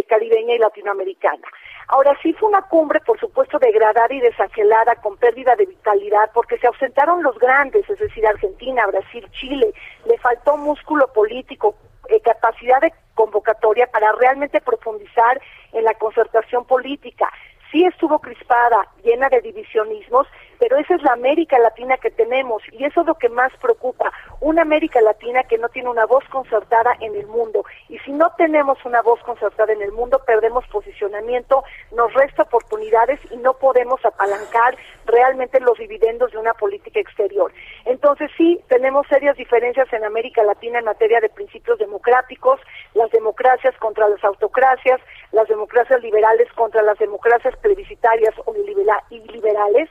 [0.09, 1.49] Caribeña y Latinoamericana.
[1.93, 6.57] Ahora sí fue una cumbre, por supuesto, degradada y desangelada, con pérdida de vitalidad, porque
[6.59, 9.75] se ausentaron los grandes, es decir, Argentina, Brasil, Chile.
[10.07, 11.75] Le faltó músculo político,
[12.09, 15.41] eh, capacidad de convocatoria para realmente profundizar
[15.73, 17.29] en la concertación política.
[17.73, 20.29] Sí estuvo crispada, llena de divisionismos,
[20.61, 24.13] pero esa es la América Latina que tenemos y eso es lo que más preocupa,
[24.41, 27.65] una América Latina que no tiene una voz concertada en el mundo.
[27.89, 33.19] Y si no tenemos una voz concertada en el mundo, perdemos posicionamiento, nos resta oportunidades
[33.31, 37.51] y no podemos apalancar realmente los dividendos de una política exterior.
[37.87, 42.61] Entonces sí, tenemos serias diferencias en América Latina en materia de principios democráticos,
[42.93, 45.01] las democracias contra las autocracias,
[45.33, 49.89] las democracias liberales contra las democracias plebiscitarias o liberales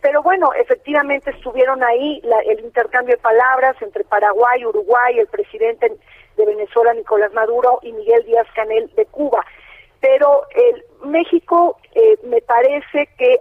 [0.00, 5.92] pero bueno, efectivamente estuvieron ahí el intercambio de palabras entre Paraguay, Uruguay, el presidente
[6.36, 9.44] de Venezuela, Nicolás Maduro, y Miguel Díaz Canel de Cuba.
[10.00, 13.40] Pero el México eh, me parece que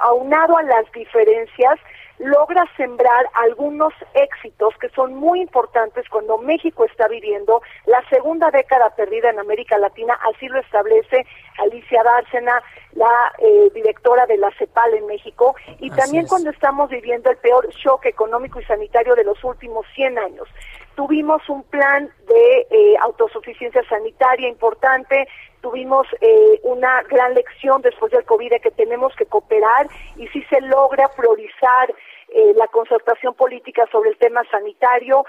[0.00, 1.78] aunado a las diferencias,
[2.18, 8.90] logra sembrar algunos éxitos que son muy importantes cuando México está viviendo la segunda década
[8.96, 11.26] perdida en América Latina, así lo establece
[11.58, 17.30] Alicia Bárcena, la eh, directora de la CEPAL en México, y también cuando estamos viviendo
[17.30, 20.48] el peor shock económico y sanitario de los últimos 100 años.
[20.96, 25.28] Tuvimos un plan de eh, autosuficiencia sanitaria importante,
[25.60, 30.42] tuvimos eh, una gran lección después del COVID de que tenemos que cooperar y si
[30.44, 31.94] se logra priorizar
[32.28, 35.24] eh, la concertación política sobre el tema sanitario,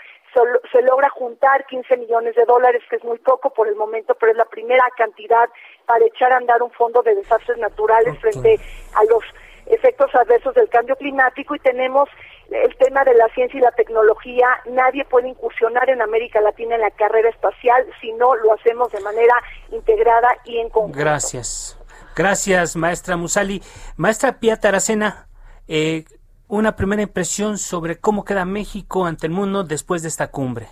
[0.71, 4.31] se logra juntar 15 millones de dólares, que es muy poco por el momento, pero
[4.31, 5.49] es la primera cantidad
[5.85, 8.59] para echar a andar un fondo de desastres naturales frente
[8.93, 9.23] a los
[9.65, 12.09] efectos adversos del cambio climático y tenemos
[12.49, 14.47] el tema de la ciencia y la tecnología.
[14.65, 19.01] Nadie puede incursionar en América Latina en la carrera espacial si no lo hacemos de
[19.01, 19.33] manera
[19.71, 20.97] integrada y en conjunto.
[20.97, 21.77] Gracias.
[22.15, 23.61] Gracias, maestra Musali.
[23.95, 25.27] Maestra Pia Taracena,
[25.67, 26.05] eh,
[26.47, 30.67] una primera impresión sobre cómo queda México ante el mundo después de esta cumbre.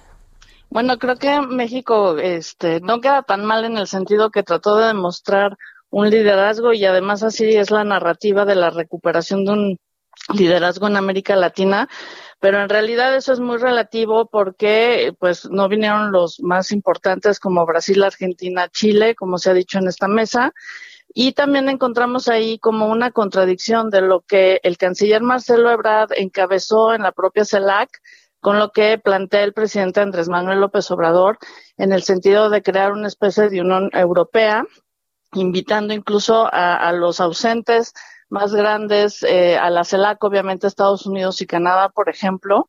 [0.69, 4.87] Bueno, creo que México este, no queda tan mal en el sentido que trató de
[4.87, 5.55] demostrar
[5.89, 9.79] un liderazgo y además así es la narrativa de la recuperación de un
[10.33, 11.87] liderazgo en América Latina,
[12.39, 17.65] pero en realidad eso es muy relativo porque pues no vinieron los más importantes como
[17.65, 20.53] Brasil, Argentina, Chile, como se ha dicho en esta mesa,
[21.13, 26.93] y también encontramos ahí como una contradicción de lo que el canciller Marcelo Ebrard encabezó
[26.93, 27.89] en la propia CELAC
[28.41, 31.39] con lo que plantea el presidente Andrés Manuel López Obrador
[31.77, 34.65] en el sentido de crear una especie de Unión Europea,
[35.33, 37.93] invitando incluso a, los ausentes
[38.29, 42.67] más grandes, eh, a la CELAC, obviamente Estados Unidos y Canadá, por ejemplo,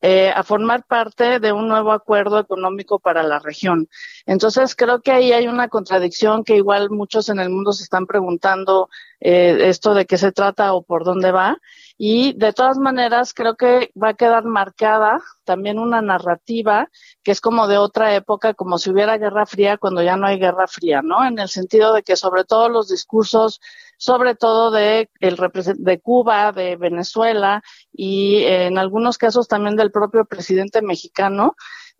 [0.00, 3.88] eh, a formar parte de un nuevo acuerdo económico para la región.
[4.26, 8.06] Entonces, creo que ahí hay una contradicción que igual muchos en el mundo se están
[8.06, 11.58] preguntando eh, esto de qué se trata o por dónde va.
[11.96, 16.88] Y de todas maneras, creo que va a quedar marcada también una narrativa
[17.24, 20.38] que es como de otra época, como si hubiera guerra fría cuando ya no hay
[20.38, 21.26] guerra fría, ¿no?
[21.26, 23.60] En el sentido de que sobre todo los discursos
[23.98, 25.36] sobre todo de, el,
[25.76, 31.56] de Cuba, de Venezuela y en algunos casos también del propio presidente mexicano,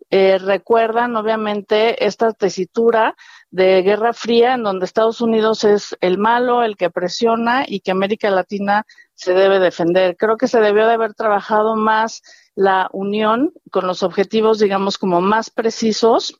[0.09, 3.15] eh, recuerdan obviamente esta tesitura
[3.51, 7.91] de Guerra Fría en donde Estados Unidos es el malo, el que presiona y que
[7.91, 10.15] América Latina se debe defender.
[10.17, 12.21] Creo que se debió de haber trabajado más
[12.55, 16.39] la unión con los objetivos, digamos, como más precisos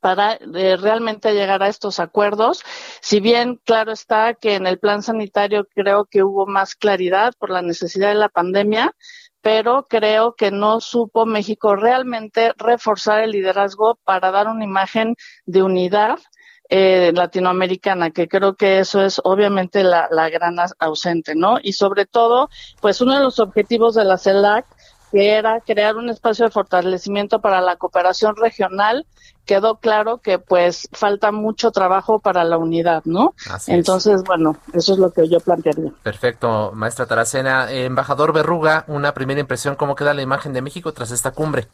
[0.00, 2.62] para eh, realmente llegar a estos acuerdos.
[3.00, 7.50] Si bien claro está que en el plan sanitario creo que hubo más claridad por
[7.50, 8.94] la necesidad de la pandemia,
[9.40, 15.14] pero creo que no supo México realmente reforzar el liderazgo para dar una imagen
[15.46, 16.18] de unidad
[16.70, 21.56] eh, latinoamericana, que creo que eso es obviamente la, la gran ausente, ¿no?
[21.62, 22.50] Y sobre todo,
[22.82, 24.66] pues uno de los objetivos de la CELAC
[25.10, 29.06] que era crear un espacio de fortalecimiento para la cooperación regional,
[29.44, 33.34] quedó claro que pues falta mucho trabajo para la unidad, ¿no?
[33.66, 35.90] Entonces, bueno, eso es lo que yo plantearía.
[36.02, 37.70] Perfecto, maestra Taracena.
[37.70, 41.68] embajador Berruga, una primera impresión, ¿cómo queda la imagen de México tras esta cumbre?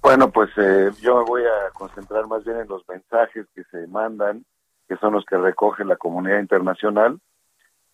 [0.00, 3.86] Bueno, pues eh, yo me voy a concentrar más bien en los mensajes que se
[3.86, 4.44] mandan,
[4.86, 7.18] que son los que recoge la comunidad internacional.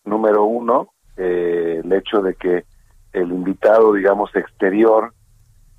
[0.05, 2.65] Número uno, eh, el hecho de que
[3.13, 5.13] el invitado, digamos, exterior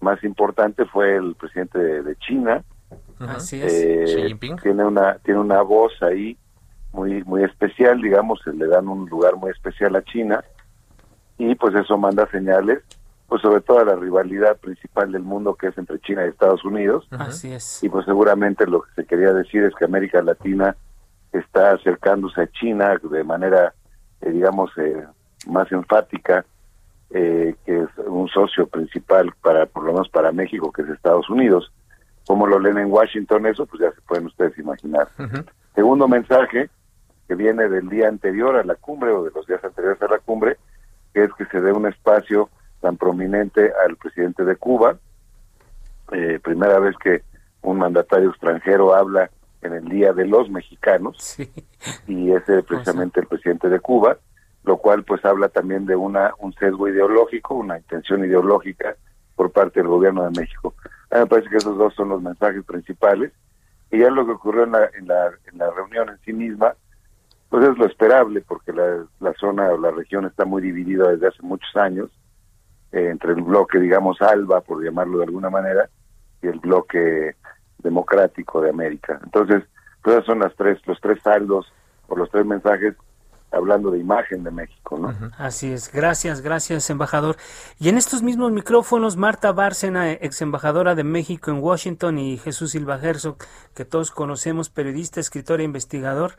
[0.02, 2.64] más importante fue el presidente de, China.
[3.20, 3.74] Así es.
[3.74, 6.38] Eh, tiene una tiene una voz ahí
[6.92, 10.44] muy muy especial, digamos, le dan un lugar muy especial a China
[11.38, 12.84] y pues eso manda señales,
[13.28, 16.66] pues sobre todo a la rivalidad principal del mundo que es entre China y Estados
[16.66, 17.08] Unidos.
[17.12, 17.84] Así es.
[17.84, 20.76] Y pues seguramente lo que se quería decir es que América Latina
[21.32, 23.74] está acercándose a China de manera,
[24.22, 25.06] eh, digamos, eh,
[25.48, 26.46] más enfática
[27.14, 31.30] eh, que es un socio principal para, por lo menos para México, que es Estados
[31.30, 31.72] Unidos.
[32.26, 35.10] Como lo leen en Washington eso, pues ya se pueden ustedes imaginar.
[35.76, 36.70] Segundo mensaje,
[37.28, 40.20] que viene del día anterior a la cumbre o de los días anteriores a la
[40.20, 40.58] cumbre,
[41.14, 44.98] que es que se dé un espacio tan prominente al presidente de Cuba.
[46.14, 47.24] Eh, primera vez que
[47.62, 49.30] un mandatario extranjero habla
[49.62, 51.38] en el Día de los Mexicanos,
[52.08, 54.18] y ese es precisamente el presidente de Cuba
[54.64, 58.96] lo cual pues habla también de una un sesgo ideológico, una intención ideológica
[59.36, 60.76] por parte del gobierno de México.
[61.10, 63.32] A mí me parece que esos dos son los mensajes principales
[63.90, 66.76] y ya lo que ocurrió en la, en la, en la reunión en sí misma,
[67.50, 71.28] pues es lo esperable porque la, la zona o la región está muy dividida desde
[71.28, 72.10] hace muchos años
[72.92, 75.90] eh, entre el bloque, digamos, ALBA, por llamarlo de alguna manera,
[76.42, 77.36] y el bloque
[77.80, 79.20] democrático de América.
[79.24, 79.64] Entonces,
[80.04, 81.72] todas son las tres, los tres saldos
[82.08, 82.96] o los tres mensajes
[83.52, 85.14] hablando de imagen de México, ¿no?
[85.38, 87.36] Así es, gracias, gracias, embajador.
[87.80, 92.72] Y en estos mismos micrófonos, Marta Bárcena, ex embajadora de México en Washington, y Jesús
[92.72, 93.38] Silva Herzog,
[93.76, 96.36] que todos conocemos, periodista, escritor e investigador,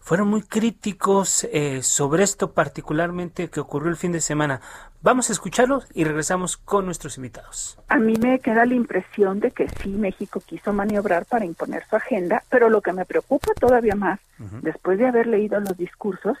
[0.00, 4.60] fueron muy críticos eh, sobre esto particularmente que ocurrió el fin de semana.
[5.02, 7.78] Vamos a escucharlos y regresamos con nuestros invitados.
[7.88, 11.96] A mí me queda la impresión de que sí, México quiso maniobrar para imponer su
[11.96, 14.18] agenda, pero lo que me preocupa todavía más,
[14.62, 16.36] después de haber leído los discursos,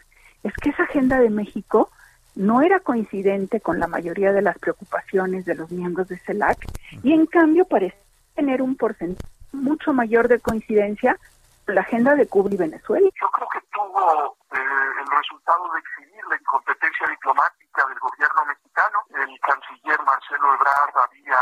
[0.46, 1.90] es que esa agenda de México
[2.36, 6.58] no era coincidente con la mayoría de las preocupaciones de los miembros de CELAC
[7.02, 7.98] y en cambio parece
[8.34, 11.18] tener un porcentaje mucho mayor de coincidencia
[11.64, 13.08] con la agenda de Cuba y Venezuela.
[13.20, 14.58] Yo creo que tuvo eh,
[15.00, 18.98] el resultado de exhibir incompetencia diplomática del gobierno mexicano.
[19.10, 21.40] El canciller Marcelo Ebrard había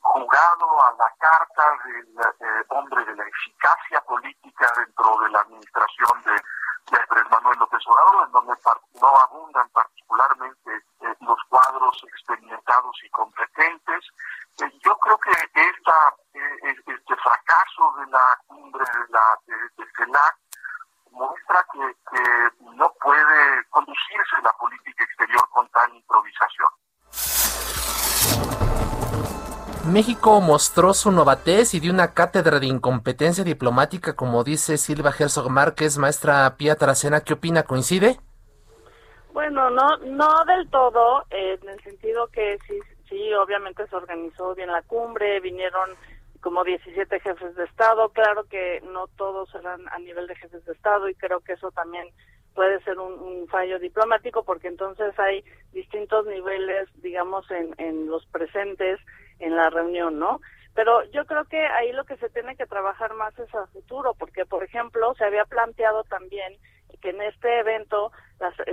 [0.00, 6.22] jugado a la carta del eh, hombre de la eficacia política dentro de la administración
[6.26, 6.36] de
[6.90, 8.54] de Andrés Manuel López Obrador, en donde
[9.00, 10.70] no abundan particularmente
[11.00, 14.04] eh, los cuadros experimentados y competentes.
[14.62, 20.36] Eh, yo creo que esta, eh, este fracaso de la cumbre de la de, CELAC
[21.10, 26.68] muestra que, que no puede conducirse la política exterior con tal improvisación.
[30.40, 35.98] Mostró su novatez y dio una cátedra de incompetencia diplomática, como dice Silva Herzog Márquez,
[35.98, 37.20] maestra Pía Taracena.
[37.22, 37.62] ¿Qué opina?
[37.62, 38.18] ¿Coincide?
[39.32, 42.78] Bueno, no, no del todo, en el sentido que sí,
[43.08, 45.90] sí, obviamente se organizó bien la cumbre, vinieron
[46.40, 50.72] como 17 jefes de Estado, claro que no todos eran a nivel de jefes de
[50.72, 52.08] Estado y creo que eso también
[52.54, 58.98] puede ser un, fallo diplomático porque entonces hay distintos niveles, digamos, en, en los presentes
[59.38, 60.40] en la reunión, ¿no?
[60.74, 64.14] Pero yo creo que ahí lo que se tiene que trabajar más es a futuro,
[64.14, 66.54] porque, por ejemplo, se había planteado también
[67.00, 68.12] que en este evento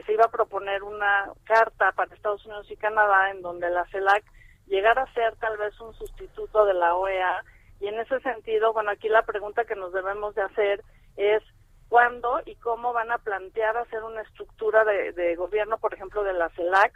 [0.05, 4.23] se iba a proponer una carta para Estados Unidos y Canadá en donde la CELAC
[4.67, 7.43] llegara a ser tal vez un sustituto de la OEA.
[7.79, 10.83] Y en ese sentido, bueno, aquí la pregunta que nos debemos de hacer
[11.17, 11.43] es
[11.89, 16.49] cuándo y cómo van a plantear hacer una estructura de, gobierno, por ejemplo, de la
[16.49, 16.93] CELAC,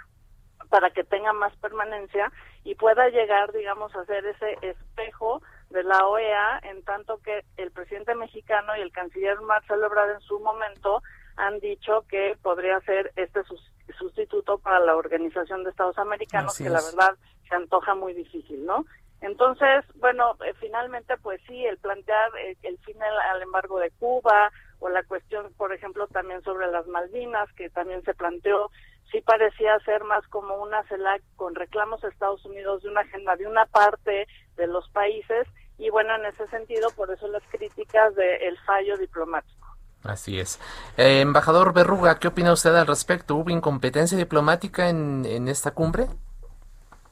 [0.70, 2.32] para que tenga más permanencia
[2.64, 7.72] y pueda llegar, digamos, a ser ese espejo de la OEA, en tanto que el
[7.72, 11.02] presidente mexicano y el canciller Marcelo Ebrard en su momento
[11.36, 13.42] han dicho que podría ser este
[13.98, 17.16] sustituto para la Organización de Estados Americanos, que la verdad
[17.48, 18.86] se antoja muy difícil, ¿no?
[19.22, 24.52] Entonces, bueno, eh, finalmente, pues sí, el plantear eh, el fin al embargo de Cuba
[24.80, 28.70] o la cuestión, por ejemplo, también sobre las Malvinas, que también se planteó,
[29.12, 33.36] sí parecía ser más como una CELAC con reclamos a Estados Unidos de una agenda
[33.36, 35.48] de una parte de los países
[35.78, 39.68] y bueno, en ese sentido, por eso las críticas del fallo diplomático.
[40.04, 40.60] Así es.
[40.98, 43.36] Eh, embajador Berruga, ¿qué opina usted al respecto?
[43.36, 46.08] ¿Hubo incompetencia diplomática en, en esta cumbre?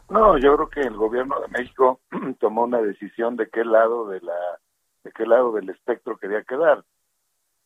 [0.09, 1.99] No, yo creo que el gobierno de México
[2.39, 4.33] tomó una decisión de qué lado de la
[5.03, 6.83] de qué lado del espectro quería quedar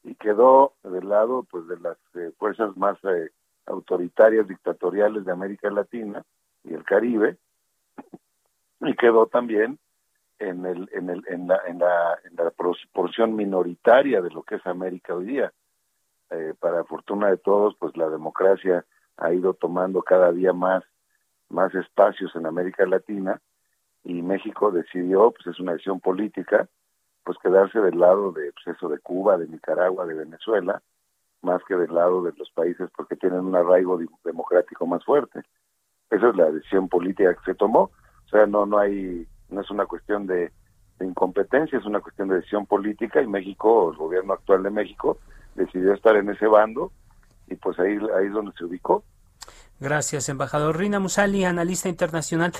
[0.03, 3.29] y quedó del lado pues de las eh, fuerzas más eh,
[3.69, 6.23] autoritarias dictatoriales de América Latina
[6.63, 7.37] y el Caribe
[8.81, 9.79] y quedó también
[10.39, 12.51] en el en el en la en la, en la
[12.93, 15.53] porción minoritaria de lo que es América hoy día.
[16.31, 18.85] Eh, para fortuna de todos pues la democracia
[19.17, 20.83] ha ido tomando cada día más
[21.49, 23.41] más espacios en América Latina
[24.03, 26.69] y México decidió, pues es una decisión política,
[27.23, 30.81] pues quedarse del lado de pues eso de Cuba, de Nicaragua, de Venezuela,
[31.41, 35.41] más que del lado de los países porque tienen un arraigo democrático más fuerte.
[36.09, 37.91] Esa es la decisión política que se tomó.
[38.25, 40.51] O sea, no no hay no es una cuestión de,
[41.01, 45.17] incompetencia, es una cuestión de decisión política y México, el gobierno actual de México
[45.55, 46.91] decidió estar en ese bando
[47.47, 49.03] y pues ahí ahí es donde se ubicó.
[49.79, 50.77] Gracias, embajador.
[50.77, 52.51] Rina Musali, analista internacional.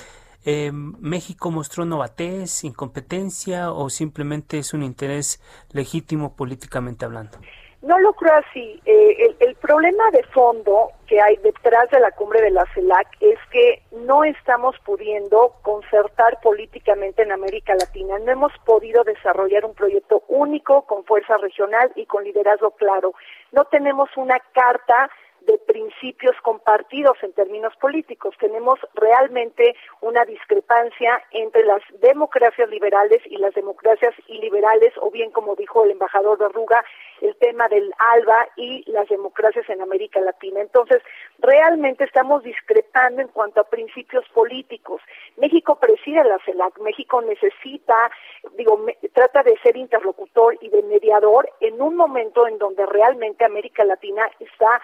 [0.46, 5.38] Eh, ¿México mostró novatez, incompetencia o simplemente es un interés
[5.70, 7.38] legítimo políticamente hablando?
[7.82, 8.80] No lo creo así.
[8.84, 13.38] Eh, el, problema de fondo que hay detrás de la cumbre de la CELAC es
[13.50, 18.18] que no estamos pudiendo concertar políticamente en América Latina.
[18.18, 23.14] No hemos podido desarrollar un proyecto único con fuerza regional y con liderazgo claro.
[23.52, 25.10] No tenemos una carta
[25.42, 28.34] de principios compartidos en términos políticos.
[28.38, 35.56] Tenemos realmente una discrepancia entre las democracias liberales y las democracias iliberales, o bien, como
[35.56, 36.84] dijo el embajador de Arruga,
[37.20, 40.60] el tema del ALBA y las democracias en América Latina.
[40.60, 41.02] Entonces,
[41.38, 45.02] realmente estamos discrepando en cuanto a principios políticos.
[45.36, 48.10] México preside la CELAC, México necesita,
[48.56, 53.84] digo, trata de ser interlocutor y de mediador en un momento en donde realmente América
[53.84, 54.80] Latina está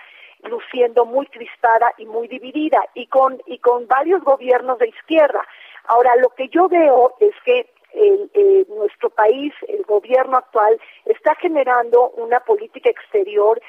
[0.47, 5.47] luciendo muy crispada y muy dividida y con y con varios gobiernos de izquierda.
[5.85, 12.11] Ahora lo que yo veo es que el, nuestro país, el gobierno actual, está generando
[12.11, 13.61] una política exterior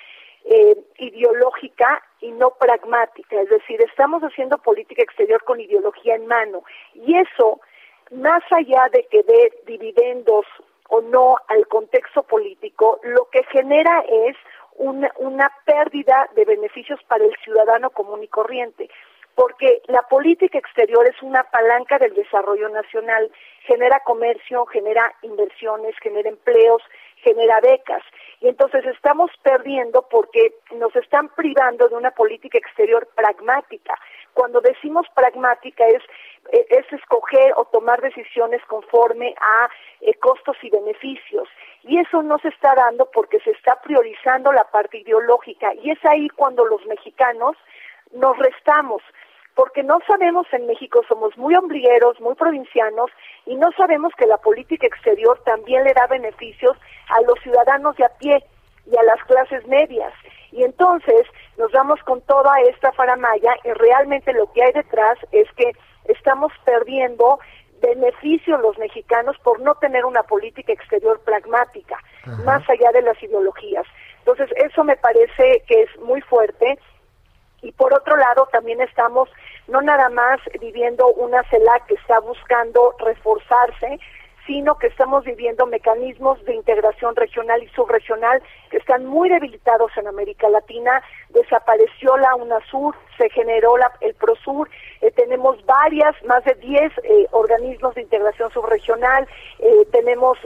[0.45, 3.41] eh, ideológica y no pragmática.
[3.41, 6.63] Es decir, estamos haciendo política exterior con ideología en mano.
[6.93, 7.59] Y eso,
[8.11, 10.45] más allá de que dé dividendos
[10.89, 14.35] o no al contexto político, lo que genera es
[14.77, 18.89] una, una pérdida de beneficios para el ciudadano común y corriente
[19.37, 23.31] porque la política exterior es una palanca del desarrollo nacional,
[23.67, 26.81] genera comercio, genera inversiones, genera empleos,
[27.17, 28.01] genera becas.
[28.41, 33.93] Y entonces estamos perdiendo porque nos están privando de una política exterior pragmática.
[34.37, 36.03] Cuando decimos pragmática es,
[36.51, 39.67] eh, es escoger o tomar decisiones conforme a
[40.01, 41.49] eh, costos y beneficios.
[41.81, 45.73] Y eso no se está dando porque se está priorizando la parte ideológica.
[45.81, 47.57] Y es ahí cuando los mexicanos
[48.11, 49.01] nos restamos
[49.55, 53.09] porque no sabemos en México, somos muy ombligueros, muy provincianos,
[53.47, 56.77] y no sabemos que la política exterior también le da beneficios
[57.09, 58.43] a los ciudadanos de a pie
[58.91, 60.13] y a las clases medias.
[60.51, 61.27] Y entonces
[61.57, 65.71] nos vamos con toda esta faramaya y realmente lo que hay detrás es que
[66.05, 67.39] estamos perdiendo
[67.81, 71.97] beneficios los mexicanos por no tener una política exterior pragmática,
[72.43, 73.85] más allá de las ideologías.
[74.19, 76.79] Entonces, eso me parece que es muy fuerte
[77.61, 79.29] y por otro lado, también estamos
[79.67, 83.99] no nada más viviendo una CELAC que está buscando reforzarse,
[84.45, 90.07] sino que estamos viviendo mecanismos de integración regional y subregional que están muy debilitados en
[90.07, 91.01] América Latina.
[91.29, 94.69] Desapareció la UNASUR, se generó el PROSUR,
[95.01, 99.27] eh, tenemos varias, más de 10 eh, organismos de integración subregional,
[99.59, 100.37] eh, tenemos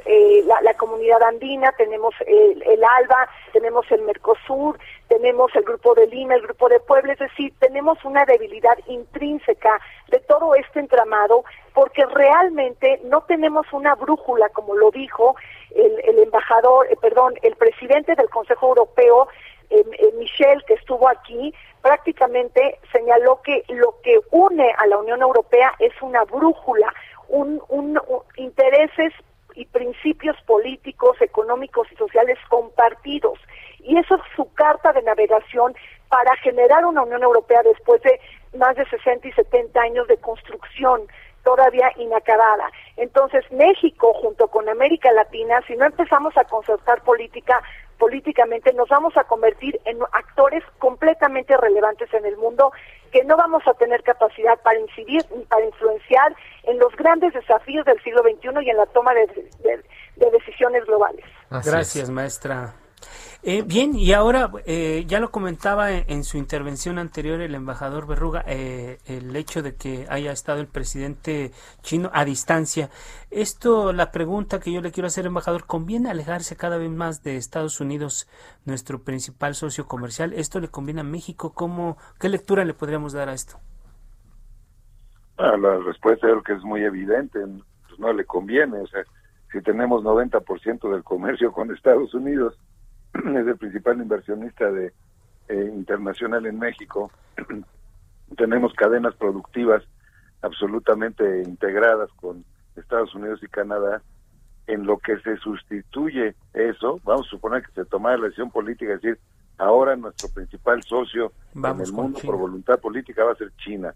[0.62, 6.42] la, comunidad andina, tenemos el, ALBA, tenemos el Mercosur, tenemos el grupo de Lima, el
[6.42, 11.44] grupo de Puebla, es decir, tenemos una debilidad intrínseca de todo este entramado
[11.74, 15.36] porque realmente no tenemos una brújula, como lo dijo
[15.76, 19.28] el, embajador, perdón, el presidente del Consejo Europeo,
[19.70, 25.22] eh, eh, Michel, que estuvo aquí, prácticamente señaló que lo que une a la Unión
[25.22, 26.94] Europea es una brújula,
[27.30, 27.62] un,
[28.36, 29.14] intereses
[29.56, 33.40] y principios políticos, económicos y sociales compartidos.
[33.80, 35.74] Y eso es su carta de navegación
[36.10, 38.20] para generar una Unión Europea después de
[38.58, 41.08] más de 60 y 70 años de construcción
[41.44, 42.70] todavía inacabada.
[42.98, 47.62] Entonces, México, junto con América Latina, si no empezamos a concertar política,
[48.02, 52.72] políticamente, nos vamos a convertir en actores completamente relevantes en el mundo,
[53.12, 57.86] que no vamos a tener capacidad para incidir ni para influenciar en los grandes desafíos
[57.86, 59.84] del siglo XXI y en la toma de,
[60.16, 61.24] decisiones globales.
[61.52, 62.74] Gracias, maestra.
[63.44, 68.44] Eh, bien, y ahora eh, ya lo comentaba en, su intervención anterior el embajador Berruga,
[68.46, 72.92] eh, el hecho de que haya estado el presidente chino a distancia.
[73.32, 77.38] Esto, la pregunta que yo le quiero hacer, embajador, ¿conviene alejarse cada vez más de
[77.38, 78.30] Estados Unidos,
[78.66, 80.34] nuestro principal socio comercial?
[80.34, 81.52] ¿Esto le conviene a México?
[81.54, 83.60] ¿Cómo, ¿Qué lectura le podríamos dar a esto?
[85.38, 87.40] La respuesta creo que es muy evidente,
[87.88, 89.04] pues no le conviene, o sea,
[89.52, 92.56] si tenemos 90% del comercio con Estados Unidos,
[93.14, 94.94] es el principal inversionista de
[95.48, 97.12] eh, internacional en México.
[98.38, 99.84] Tenemos cadenas productivas
[100.42, 102.46] absolutamente integradas con
[102.76, 104.02] Estados Unidos y Canadá.
[104.68, 108.94] En lo que se sustituye eso, vamos a suponer que se toma la decisión política,
[108.94, 109.20] es decir,
[109.58, 113.94] ahora nuestro principal socio en el mundo por voluntad política va a ser China.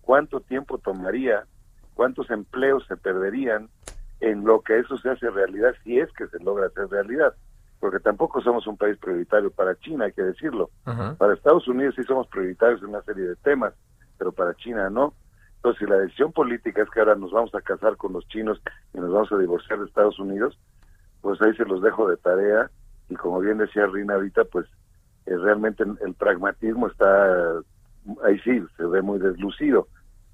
[0.00, 1.46] ¿Cuánto tiempo tomaría?
[1.94, 3.68] ¿Cuántos empleos se perderían
[4.20, 7.34] en lo que eso se hace realidad si es que se logra hacer realidad?
[7.86, 10.70] Porque tampoco somos un país prioritario para China, hay que decirlo.
[11.18, 13.74] Para Estados Unidos sí somos prioritarios en una serie de temas,
[14.18, 15.14] pero para China no.
[15.54, 18.60] Entonces, si la decisión política es que ahora nos vamos a casar con los chinos
[18.92, 20.58] y nos vamos a divorciar de Estados Unidos,
[21.20, 22.72] pues ahí se los dejo de tarea
[23.08, 24.66] y como bien decía Rina ahorita, pues
[25.26, 27.52] eh, realmente el pragmatismo está,
[28.24, 29.86] ahí sí, se ve muy deslucido.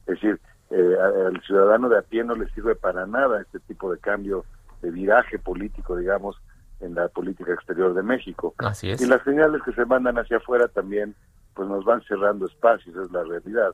[0.06, 0.40] Es decir,
[0.70, 0.96] eh,
[1.26, 4.46] al ciudadano de a pie no le sirve para nada este tipo de cambio
[4.80, 6.40] de viraje político, digamos,
[6.82, 8.54] en la política exterior de México.
[8.58, 9.00] Así es.
[9.00, 11.14] Y las señales que se mandan hacia afuera también
[11.54, 13.72] pues nos van cerrando espacios, es la realidad,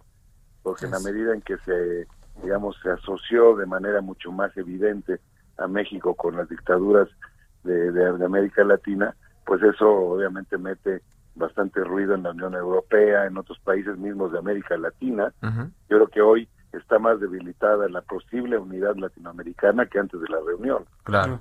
[0.63, 2.07] porque en la medida en que se
[2.43, 5.21] digamos se asoció de manera mucho más evidente
[5.59, 7.09] a México con las dictaduras
[7.65, 11.03] de, de, América Latina, pues eso obviamente mete
[11.35, 15.33] bastante ruido en la Unión Europea, en otros países mismos de América Latina.
[15.43, 20.39] Yo creo que hoy está más debilitada la posible unidad latinoamericana que antes de la
[20.45, 20.85] reunión.
[21.05, 21.41] Claro.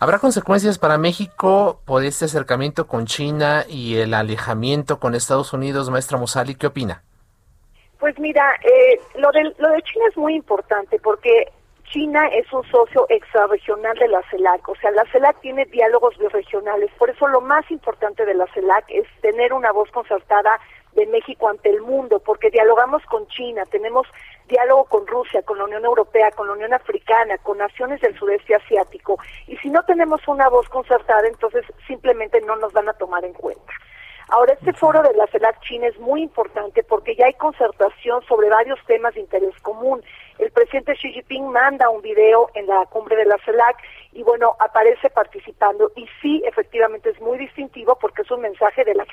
[0.00, 5.90] ¿Habrá consecuencias para México por este acercamiento con China y el alejamiento con Estados Unidos,
[5.90, 6.54] maestra Musali?
[6.54, 7.02] ¿Qué opina?
[7.98, 11.50] Pues mira, eh, lo, de, lo de China es muy importante porque
[11.90, 16.90] China es un socio extrarregional de la CELAC, o sea, la CELAC tiene diálogos biregionales,
[16.98, 20.58] por eso lo más importante de la CELAC es tener una voz concertada
[20.94, 24.06] de México ante el mundo, porque dialogamos con China, tenemos
[24.48, 28.54] diálogo con Rusia, con la Unión Europea, con la Unión Africana, con naciones del sudeste
[28.54, 33.24] asiático, y si no tenemos una voz concertada, entonces simplemente no nos van a tomar
[33.24, 33.72] en cuenta.
[34.28, 38.48] Ahora, este foro de la CELAC China es muy importante porque ya hay concertación sobre
[38.48, 40.02] varios temas de interés común.
[40.38, 43.76] El presidente Xi Jinping manda un video en la cumbre de la CELAC
[44.12, 45.90] y bueno, aparece participando.
[45.96, 49.06] Y sí, efectivamente es muy distintivo porque es un mensaje de la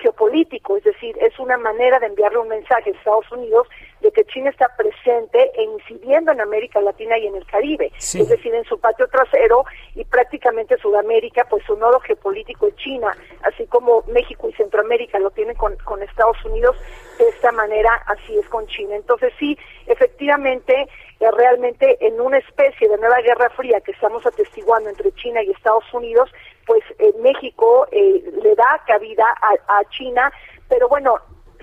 [0.00, 3.68] geopolítico, es decir, es una manera de enviarle un mensaje a Estados Unidos
[4.00, 8.28] de que China está presente e incidiendo en América Latina y en el Caribe, es
[8.28, 13.66] decir, en su patio trasero y prácticamente Sudamérica, pues su nodo geopolítico es China, así
[13.66, 16.76] como México y Centroamérica lo tienen con, con Estados Unidos,
[17.20, 18.96] de esta manera así es con China.
[18.96, 19.56] Entonces sí,
[19.86, 20.88] efectivamente,
[21.20, 25.50] eh, realmente en una especie de nueva guerra fría que estamos atestiguando entre China y
[25.50, 26.30] Estados Unidos,
[26.66, 30.32] pues eh, México eh, le da cabida a, a China,
[30.68, 31.16] pero bueno,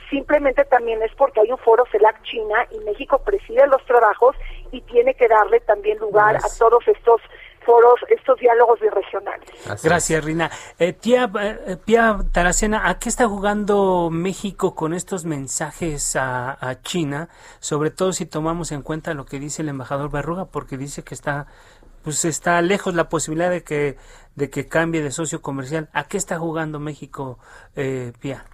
[0.09, 4.35] simplemente también es porque hay un foro CELAC China y México preside los trabajos
[4.71, 7.21] y tiene que darle también lugar a todos estos
[7.67, 9.83] foros, estos diálogos birregionales.
[9.83, 10.49] Gracias, Rina.
[10.79, 16.81] Eh, tía, eh, Pia Taracena, ¿a qué está jugando México con estos mensajes a, a,
[16.81, 17.27] China?
[17.59, 21.13] Sobre todo si tomamos en cuenta lo que dice el embajador Berruga, porque dice que
[21.13, 21.47] está
[22.03, 23.97] pues está lejos la posibilidad de que
[24.35, 25.89] de que cambie de socio comercial.
[25.91, 27.37] ¿A qué está jugando México,
[27.75, 28.45] eh, Pia?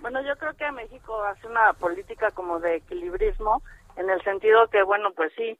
[0.00, 3.62] Bueno, yo creo que México hace una política como de equilibrismo
[3.96, 5.58] en el sentido que, bueno, pues sí,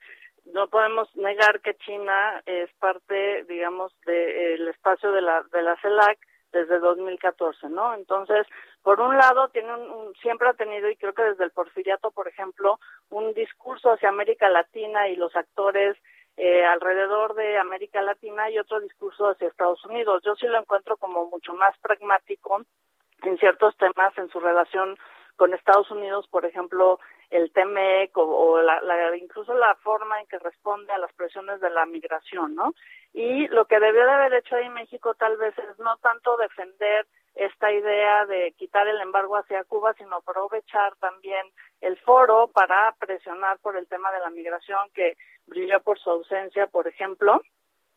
[0.53, 6.19] no podemos negar que China es parte, digamos, del espacio de la, de la CELAC
[6.53, 7.95] desde 2014, ¿no?
[7.95, 8.47] Entonces,
[8.83, 12.29] por un lado, tiene un, siempre ha tenido, y creo que desde el porfiriato, por
[12.29, 12.79] ejemplo,
[13.11, 15.97] un discurso hacia América Latina y los actores
[16.37, 20.23] eh, alrededor de América Latina y otro discurso hacia Estados Unidos.
[20.25, 22.63] Yo sí lo encuentro como mucho más pragmático
[23.23, 24.97] en ciertos temas en su relación
[25.37, 26.99] con Estados Unidos, por ejemplo,
[27.31, 31.71] el TMEC o, la, la, incluso la forma en que responde a las presiones de
[31.71, 32.75] la migración, ¿no?
[33.13, 37.07] Y lo que debió de haber hecho ahí México tal vez es no tanto defender
[37.35, 41.47] esta idea de quitar el embargo hacia Cuba, sino aprovechar también
[41.81, 45.17] el foro para presionar por el tema de la migración que
[45.47, 47.41] brilla por su ausencia, por ejemplo,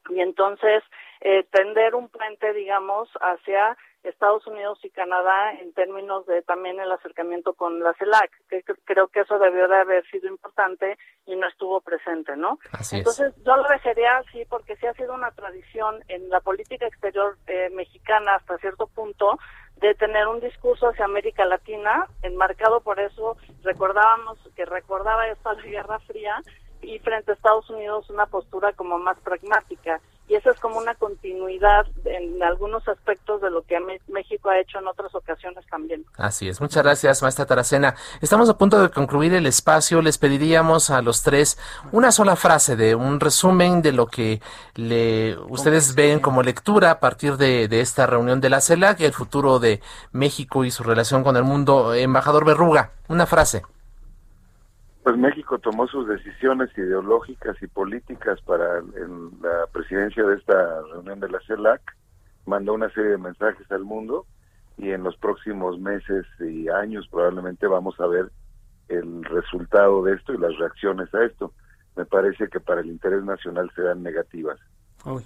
[0.10, 0.84] y entonces
[1.22, 6.92] eh, tender un puente, digamos, hacia Estados Unidos y Canadá en términos de también el
[6.92, 11.48] acercamiento con la CELAC, que creo que eso debió de haber sido importante y no
[11.48, 12.60] estuvo presente, ¿no?
[12.92, 17.38] Entonces yo lo dejaría así porque sí ha sido una tradición en la política exterior
[17.48, 19.38] eh, mexicana hasta cierto punto
[19.78, 25.64] de tener un discurso hacia América Latina, enmarcado por eso, recordábamos que recordaba esta la
[25.64, 26.42] Guerra Fría,
[26.82, 30.02] y frente a Estados Unidos una postura como más pragmática.
[30.28, 34.80] Y esa es como una continuidad en algunos aspectos de lo que México ha hecho
[34.80, 36.06] en otras ocasiones también.
[36.18, 36.62] Así es.
[36.62, 37.96] Muchas gracias, maestra Taracena.
[38.22, 40.02] Estamos a punto de concluir el espacio.
[40.02, 41.58] Les pediríamos a los tres
[41.92, 44.42] una sola frase de un resumen de lo que
[44.76, 49.06] le, ustedes ven como lectura a partir de, de esta reunión de la CELAC y
[49.06, 49.82] el futuro de
[50.14, 51.94] México y su relación con el mundo.
[51.94, 53.64] Embajador Berruga, una frase.
[55.04, 61.20] Pues México tomó sus decisiones ideológicas y políticas para en la presidencia de esta reunión
[61.20, 61.82] de la CELAC,
[62.46, 64.26] mandó una serie de mensajes al mundo
[64.78, 68.32] y en los próximos meses y años probablemente vamos a ver
[68.90, 71.54] el resultado de esto y las reacciones a esto.
[71.96, 74.60] Me parece que para el interés nacional serán negativas.
[75.06, 75.26] Uy,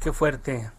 [0.00, 0.70] qué fuerte.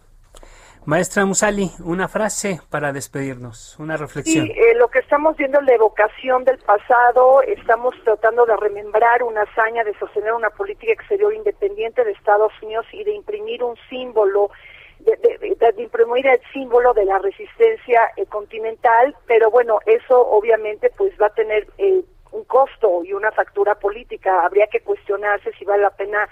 [0.85, 4.45] Maestra Musali, una frase para despedirnos, una reflexión.
[4.45, 9.23] Sí, eh, lo que estamos viendo es la evocación del pasado, estamos tratando de remembrar
[9.23, 13.75] una hazaña de sostener una política exterior independiente de Estados Unidos y de imprimir un
[13.89, 14.51] símbolo,
[14.99, 21.13] de, de, imprimir el símbolo de la resistencia eh, continental, pero bueno, eso obviamente pues
[21.19, 25.81] va a tener eh, un costo y una factura política, habría que cuestionarse si vale
[25.81, 26.29] la pena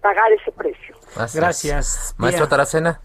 [0.00, 0.96] pagar ese precio.
[1.32, 2.16] Gracias.
[2.18, 3.00] Maestro Taracena.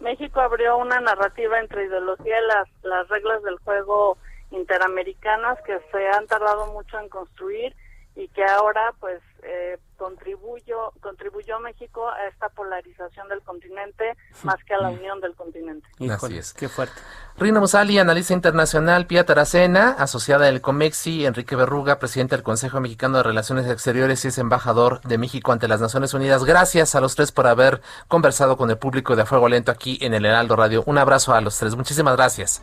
[0.00, 4.18] México abrió una narrativa entre ideología y las, las reglas del juego
[4.50, 7.74] interamericanas que se han tardado mucho en construir
[8.16, 14.74] y que ahora pues eh, contribuyó, contribuyó México a esta polarización del continente más que
[14.74, 15.88] a la unión del continente.
[16.10, 16.54] Así es.
[16.54, 16.94] Qué fuerte.
[17.36, 23.18] Rina Musali, analista internacional, Pia Taracena, asociada del COMEXI, Enrique Berruga, presidente del Consejo Mexicano
[23.18, 26.44] de Relaciones Exteriores y es embajador de México ante las Naciones Unidas.
[26.44, 29.98] Gracias a los tres por haber conversado con el público de A Fuego Lento aquí
[30.00, 30.82] en el Heraldo Radio.
[30.86, 31.76] Un abrazo a los tres.
[31.76, 32.62] Muchísimas gracias.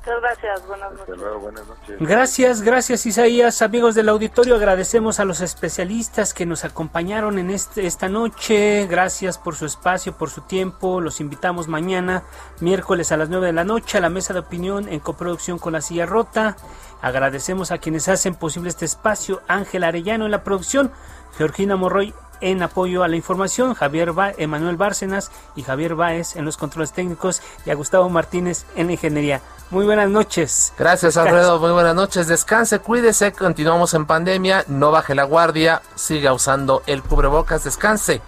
[0.00, 1.42] Muchas gracias, buenas noches.
[1.42, 1.96] buenas noches.
[2.00, 3.60] Gracias, gracias Isaías.
[3.60, 8.86] Amigos del auditorio, agradecemos a los especialistas que nos acompañaron en este, esta noche.
[8.86, 11.02] Gracias por su espacio, por su tiempo.
[11.02, 12.22] Los invitamos mañana,
[12.60, 15.74] miércoles a las 9 de la noche, a la mesa de opinión en coproducción con
[15.74, 16.56] la silla rota.
[17.02, 19.42] Agradecemos a quienes hacen posible este espacio.
[19.48, 20.92] Ángel Arellano en la producción,
[21.36, 26.44] Georgina Morroy en apoyo a la información, Javier ba Emanuel Bárcenas y Javier Báez en
[26.44, 29.40] los controles técnicos y a Gustavo Martínez en la ingeniería.
[29.70, 30.72] Muy buenas noches.
[30.76, 31.60] Gracias, Alfredo.
[31.60, 32.26] Muy buenas noches.
[32.26, 33.32] Descanse, cuídese.
[33.32, 34.64] Continuamos en pandemia.
[34.66, 35.80] No baje la guardia.
[35.94, 37.62] Siga usando el cubrebocas.
[37.62, 38.20] Descanse.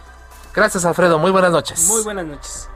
[0.54, 1.18] Gracias, Alfredo.
[1.18, 1.88] Muy buenas noches.
[1.88, 2.68] Muy buenas noches.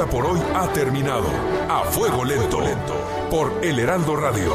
[0.00, 1.28] Polémica por hoy ha terminado.
[1.68, 3.28] A fuego lento.
[3.30, 4.52] Por El Heraldo Radio.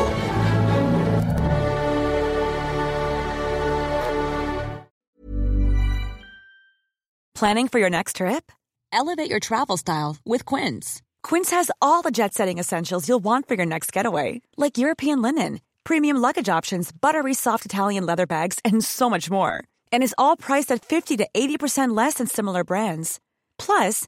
[7.34, 8.52] Planning for your next trip?
[8.94, 11.02] Elevate your travel style with Quince.
[11.22, 15.22] Quince has all the jet setting essentials you'll want for your next getaway, like European
[15.22, 19.62] linen, premium luggage options, buttery soft Italian leather bags, and so much more.
[19.92, 23.20] And is all priced at 50 to 80% less than similar brands.
[23.58, 24.08] Plus,